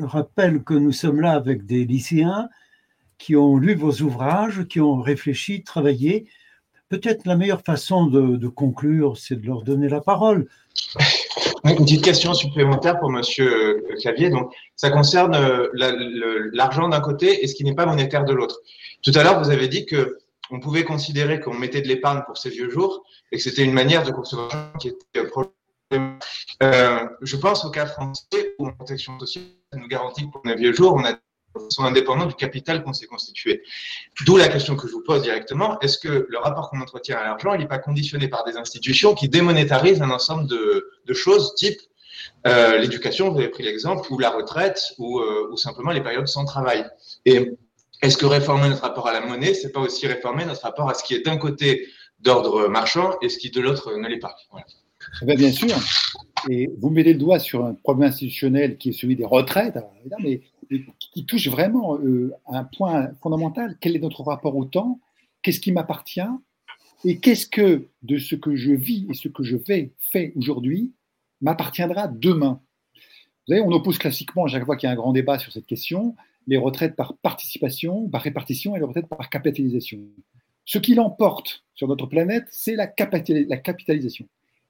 [0.02, 2.50] rappelle que nous sommes là avec des lycéens
[3.18, 6.28] qui ont lu vos ouvrages, qui ont réfléchi, travaillé.
[6.88, 10.48] Peut-être la meilleure façon de, conclure, c'est de leur donner la parole.
[11.66, 14.30] Une petite question supplémentaire pour Monsieur Clavier.
[14.30, 15.68] Donc, ça concerne euh,
[16.54, 18.60] l'argent d'un côté et ce qui n'est pas monétaire de l'autre.
[19.02, 20.20] Tout à l'heure, vous avez dit que
[20.52, 23.74] on pouvait considérer qu'on mettait de l'épargne pour ces vieux jours et que c'était une
[23.74, 25.28] manière de conservation qui était
[25.94, 30.74] euh, je pense au cas français où la protection sociale nous garantit pour un vieux
[30.74, 31.14] jour, on a
[31.70, 33.64] sont indépendants du capital qu'on s'est constitué.
[34.26, 37.24] D'où la question que je vous pose directement, est-ce que le rapport qu'on entretient à
[37.24, 41.80] l'argent, il n'est pas conditionné par des institutions qui démonétarisent un ensemble de, choses type
[42.46, 46.28] euh, l'éducation, vous avez pris l'exemple, ou la retraite, ou, euh, ou, simplement les périodes
[46.28, 46.86] sans travail?
[47.26, 47.52] Et
[48.02, 50.94] est-ce que réformer notre rapport à la monnaie, c'est pas aussi réformer notre rapport à
[50.94, 51.88] ce qui est d'un côté
[52.20, 54.36] d'ordre marchand et ce qui de l'autre ne l'est pas?
[54.52, 54.66] Voilà.
[55.22, 55.76] Eh ben, bien sûr.
[56.50, 59.78] Et vous mettez le doigt sur un problème institutionnel qui est celui des retraites,
[60.24, 60.42] mais,
[61.14, 63.78] qui touche vraiment euh, un point fondamental.
[63.82, 65.00] Quel est notre rapport au temps?
[65.42, 66.22] Qu'est-ce qui m'appartient?
[67.06, 70.94] Et qu'est-ce que de ce que je vis et ce que je fais, fait aujourd'hui
[71.42, 72.62] m'appartiendra demain?
[73.48, 75.52] Vous savez, on oppose classiquement, à chaque fois qu'il y a un grand débat sur
[75.52, 80.00] cette question, les retraites par participation, par répartition et les retraites par capitalisation.
[80.66, 84.28] Ce qui l'emporte sur notre planète, c'est la capitalisation.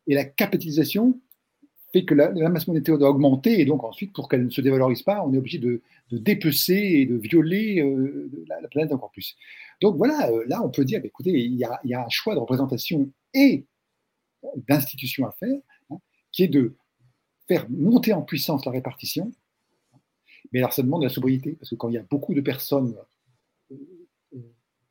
[0.07, 1.19] Et la capitalisation
[1.91, 5.01] fait que la, masse monétaire doit augmenter, et donc ensuite, pour qu'elle ne se dévalorise
[5.01, 5.81] pas, on est obligé de,
[6.11, 9.35] dépecer et de violer euh, la, planète encore plus.
[9.81, 12.39] Donc voilà, euh, là, on peut dire, bah, écoutez, il y, a, un choix de
[12.39, 13.65] représentation et
[14.67, 15.57] d'institution à faire,
[15.89, 15.97] hein,
[16.31, 16.75] qui est de
[17.47, 19.31] faire monter en puissance la répartition,
[20.51, 22.41] mais alors ça demande de la sobriété, parce que quand il y a beaucoup de
[22.41, 22.95] personnes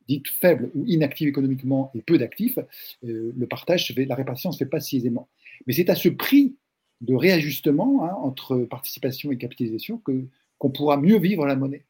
[0.09, 2.59] dites faibles ou inactives économiquement et peu d'actifs,
[3.05, 5.29] euh, le partage, la répartition ne se fait pas si aisément.
[5.67, 6.57] Mais c'est à ce prix
[7.01, 10.25] de réajustement hein, entre participation et capitalisation que,
[10.59, 11.85] qu'on pourra mieux vivre la monnaie,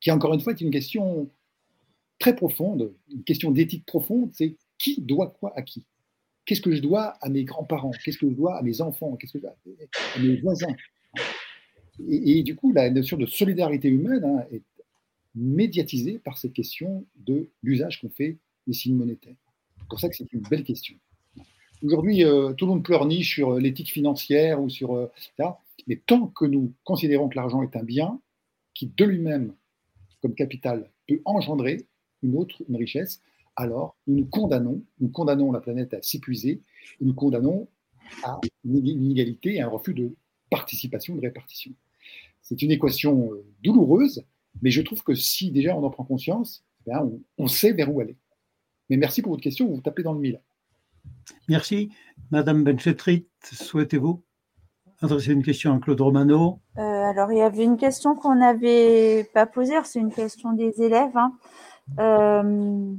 [0.00, 1.30] qui encore une fois est une question
[2.18, 5.84] très profonde, une question d'éthique profonde, c'est qui doit quoi à qui?
[6.44, 7.90] Qu'est-ce que je dois à mes grands-parents?
[8.04, 9.16] Qu'est-ce que je dois à mes enfants?
[9.16, 9.56] Qu'est-ce que je dois
[10.14, 10.74] à mes voisins?
[12.08, 14.62] Et, du coup, la notion de solidarité humaine hein, est
[15.36, 19.36] médiatisé par cette question de l'usage qu'on fait des signes monétaires.
[19.78, 20.96] C'est pour ça que c'est une belle question.
[21.82, 25.06] Aujourd'hui, euh, tout le monde pleurniche sur euh, l'éthique financière ou sur euh,
[25.86, 28.20] mais tant que nous considérons que l'argent est un bien
[28.74, 29.54] qui de lui-même,
[30.22, 31.86] comme capital, peut engendrer
[32.22, 33.22] une autre une richesse,
[33.56, 36.62] alors nous nous condamnons, nous condamnons la planète à s'épuiser,
[37.00, 37.68] nous condamnons
[38.22, 40.14] à une inégalité et un refus de
[40.50, 41.72] participation, de répartition.
[42.42, 43.30] C'est une équation
[43.62, 44.24] douloureuse,
[44.62, 46.92] mais je trouve que si déjà on en prend conscience, eh
[47.38, 48.16] on, sait vers où aller.
[48.88, 50.40] Mais merci pour votre question, vous, vous tapez dans le mille.
[51.48, 51.90] Merci.
[52.30, 54.22] Madame Benchetrit, souhaitez-vous
[55.02, 56.60] adresser une question à Claude Romano?
[56.78, 60.82] Euh, Alors, il y avait une question qu'on n'avait pas posée, c'est une question des
[60.82, 61.16] élèves.
[61.16, 61.32] Hein.
[61.98, 62.92] Euh,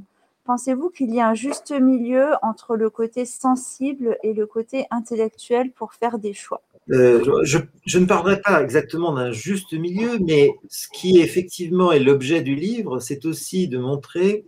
[0.44, 5.72] pensez-vous qu'il y a un juste milieu entre le côté sensible et le côté intellectuel
[5.72, 6.62] pour faire des choix?
[6.90, 12.40] Euh, je, ne parlerai pas exactement d'un juste milieu, mais ce qui effectivement est l'objet
[12.40, 14.46] du livre, c'est aussi de montrer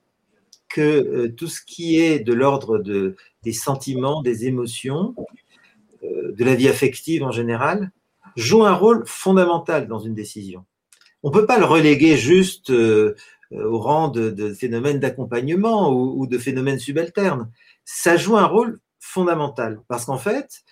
[0.68, 5.14] que euh, tout ce qui est de l'ordre de, des sentiments, des émotions,
[6.02, 7.90] euh, de la vie affective en général,
[8.36, 10.64] joue un rôle fondamental dans une décision.
[11.22, 16.78] On ne peut pas le reléguer juste au rang de, phénomènes d'accompagnement ou, de phénomènes
[16.78, 17.50] subalternes.
[17.84, 20.62] Ça joue un rôle fondamental parce qu'en fait,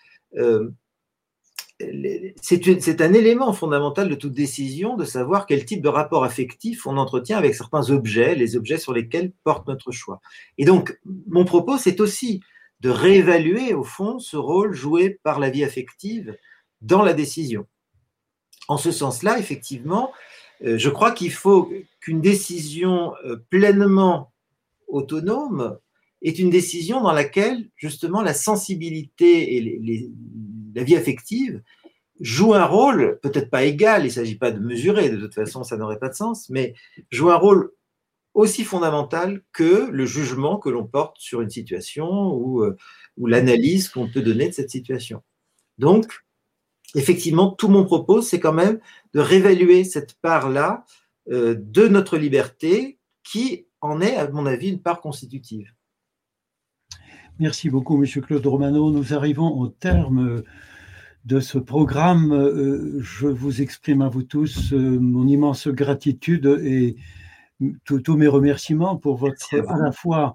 [2.43, 6.97] c'est un élément fondamental de toute décision de savoir quel type de rapport affectif on
[6.97, 10.20] entretient avec certains objets, les objets sur lesquels porte notre choix.
[10.57, 10.99] Et donc,
[11.29, 12.41] mon propos, c'est aussi
[12.81, 16.37] de réévaluer, au fond, ce rôle joué par la vie affective
[16.81, 17.66] dans la décision.
[18.68, 20.12] En ce sens-là, effectivement,
[20.64, 21.70] euh, je crois qu'il faut
[22.01, 24.33] qu'une décision euh, pleinement
[24.89, 25.79] autonome
[26.22, 30.11] est une décision dans laquelle justement la sensibilité et
[30.75, 31.62] la vie affective
[32.21, 35.62] jouent un rôle, peut-être pas égal, il ne s'agit pas de mesurer, de toute façon
[35.62, 36.75] ça n'aurait pas de sens, mais
[37.11, 37.73] jouent un rôle
[38.35, 42.77] aussi fondamental que le jugement que l'on porte sur une situation ou, euh,
[43.16, 45.23] l'analyse qu'on peut donner de cette situation.
[45.79, 46.25] Donc,
[46.95, 48.79] effectivement, tout mon propos, c'est quand même
[49.12, 50.85] de réévaluer cette part-là
[51.31, 55.73] euh, de notre liberté qui en est, à mon avis, une part constitutive.
[57.41, 58.91] Merci beaucoup, Monsieur Claude Romano.
[58.91, 60.43] Nous arrivons au terme
[61.24, 62.32] de ce programme.
[62.32, 66.97] Euh, je vous exprime à vous tous mon immense gratitude et
[67.84, 70.34] tous mes remerciements pour votre à, la fois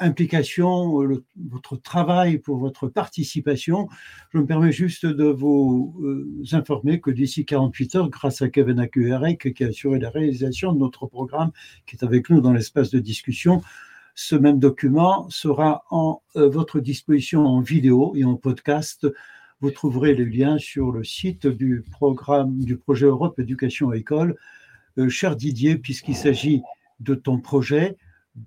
[0.00, 1.00] implication,
[1.48, 3.88] votre travail, pour votre participation.
[4.32, 8.80] Je me permets juste de vous euh, informer que d'ici 48 heures, grâce à Kevin
[8.80, 11.52] Akuerek, qui a assuré la réalisation de notre programme,
[11.86, 13.62] qui est avec nous dans l'espace de discussion,
[14.14, 19.06] ce même document sera en euh, votre disposition en vidéo et en podcast.
[19.60, 24.36] Vous trouverez les liens sur le site du programme du projet Europe Éducation École
[24.98, 26.62] euh, cher Didier, puisqu'il s'agit
[27.00, 27.96] de ton projet,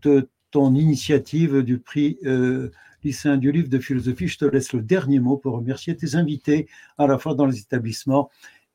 [0.03, 2.71] de ton initiative du prix euh,
[3.03, 6.67] lycéen du livre de philosophie, je te laisse le dernier mot pour remercier tes invités,
[6.97, 8.29] à la fois dans les établissements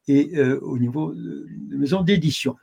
[0.08, 2.56] et au niveau de maison d'édition.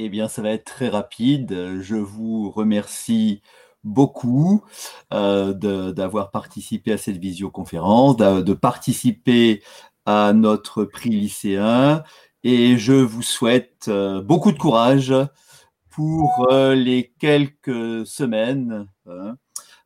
[0.00, 1.80] Eh bien, ça va être très rapide.
[1.80, 3.42] Je vous remercie
[3.82, 4.62] beaucoup
[5.10, 9.60] d'avoir participé à cette visioconférence, de, participer
[10.06, 12.04] à notre prix lycéen
[12.44, 15.12] et je vous souhaite euh, beaucoup de courage
[15.90, 19.34] pour euh, les quelques semaines hein,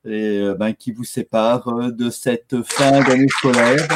[0.04, 3.88] ben, qui vous séparent de cette fin d'année scolaire.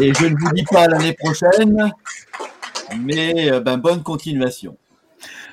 [0.00, 1.90] Et je ne vous dis pas l'année prochaine,
[3.00, 4.76] mais euh, ben, bonne continuation.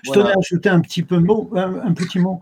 [0.04, 2.42] Je tenais à ajouter un petit, peu mot, un petit mot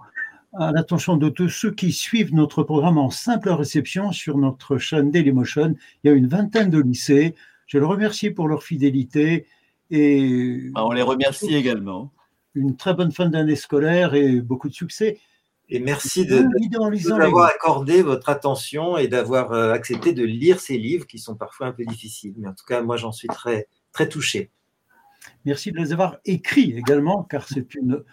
[0.54, 5.12] à l'attention de tous ceux qui suivent notre programme en simple réception sur notre chaîne
[5.12, 5.76] Dailymotion.
[6.04, 7.36] Il y a une vingtaine de lycées.
[7.68, 9.46] Je les remercie pour leur fidélité
[9.92, 10.70] et.
[10.74, 12.12] Bah, on les remercie également.
[12.56, 15.20] Une très bonne fin d'année scolaire et beaucoup de succès.
[15.70, 20.78] Et merci de, nous avoir accordé votre attention et d'avoir euh, accepté de lire ces
[20.78, 22.34] livres qui sont parfois un peu difficiles.
[22.38, 24.50] Mais en tout cas, moi, j'en suis très, très touché.
[25.46, 28.04] Merci de les avoir écrits également, car c'est une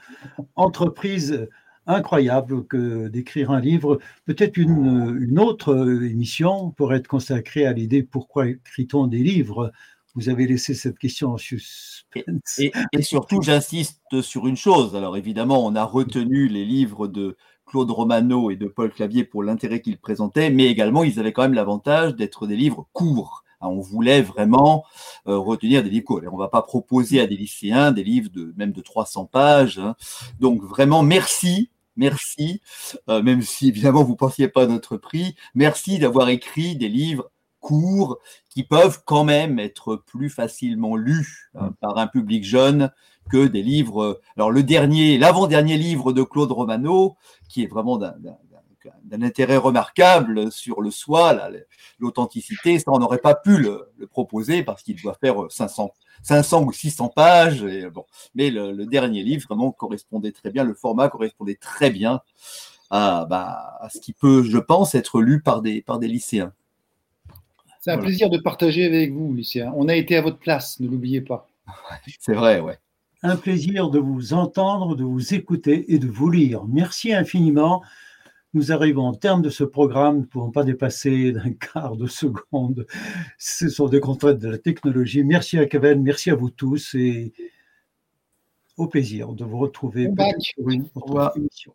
[0.57, 1.49] entreprise
[1.87, 3.99] incroyable que d'écrire un livre.
[4.25, 9.73] Peut-être une, autre émission pourrait être consacrée à l'idée pourquoi écrit-on des livres?
[10.15, 12.61] Vous avez laissé cette question en suspense.
[12.61, 14.95] Et, surtout, j'insiste sur une chose.
[14.95, 17.37] Alors évidemment, on a retenu les livres de
[17.67, 21.43] Claude Romano et de Paul Clavier pour l'intérêt qu'ils présentaient, mais également, ils avaient quand
[21.43, 24.85] même l'avantage d'être des livres courts on voulait vraiment
[25.27, 26.21] euh, retenir des livres courts.
[26.31, 29.79] On ne va pas proposer à des lycéens des livres de même de 300 pages.
[29.79, 29.95] Hein.
[30.41, 32.61] Donc vraiment, merci Merci,
[33.09, 35.37] euh, même si évidemment vous ne pensiez pas à notre prix.
[35.55, 38.19] Merci d'avoir écrit des livres courts
[38.51, 41.75] qui peuvent quand même être plus facilement lus hein, mm.
[41.81, 42.91] par un public jeune
[43.31, 44.21] que des livres.
[44.37, 47.17] Alors le dernier, l'avant-dernier livre de Claude Romano,
[47.49, 48.15] qui est vraiment d'un
[49.13, 51.39] intérêt remarquable sur le soi,
[51.99, 56.65] l'authenticité, ça on n'aurait pas pu le, le proposer parce qu'il doit faire 500 500
[56.65, 57.63] ou 600 pages.
[57.63, 58.05] Et, bon.
[58.35, 62.21] Mais le, dernier livre vraiment correspondait très bien, le format correspondait très bien
[62.91, 66.53] à, bah, à ce qui peut, je pense, être lu par des, par des lycéens.
[67.81, 69.73] C'est un plaisir de partager avec vous, lycéens.
[69.77, 71.49] On a été à votre place, ne l'oubliez pas.
[72.19, 72.79] C'est vrai, ouais.
[73.23, 76.65] Un plaisir de vous entendre, de vous écouter et de vous lire.
[76.67, 77.83] Merci infiniment.
[78.55, 82.07] Nous arrivons au terme de ce programme, nous ne pouvons pas dépasser d'un quart de
[82.07, 82.87] seconde.
[83.37, 85.25] Ce sont des contraintes de la technologie.
[85.25, 87.33] Merci à Kevin, merci à vous tous et
[88.77, 90.09] au plaisir de vous retrouver
[90.57, 91.75] pour une autre émission.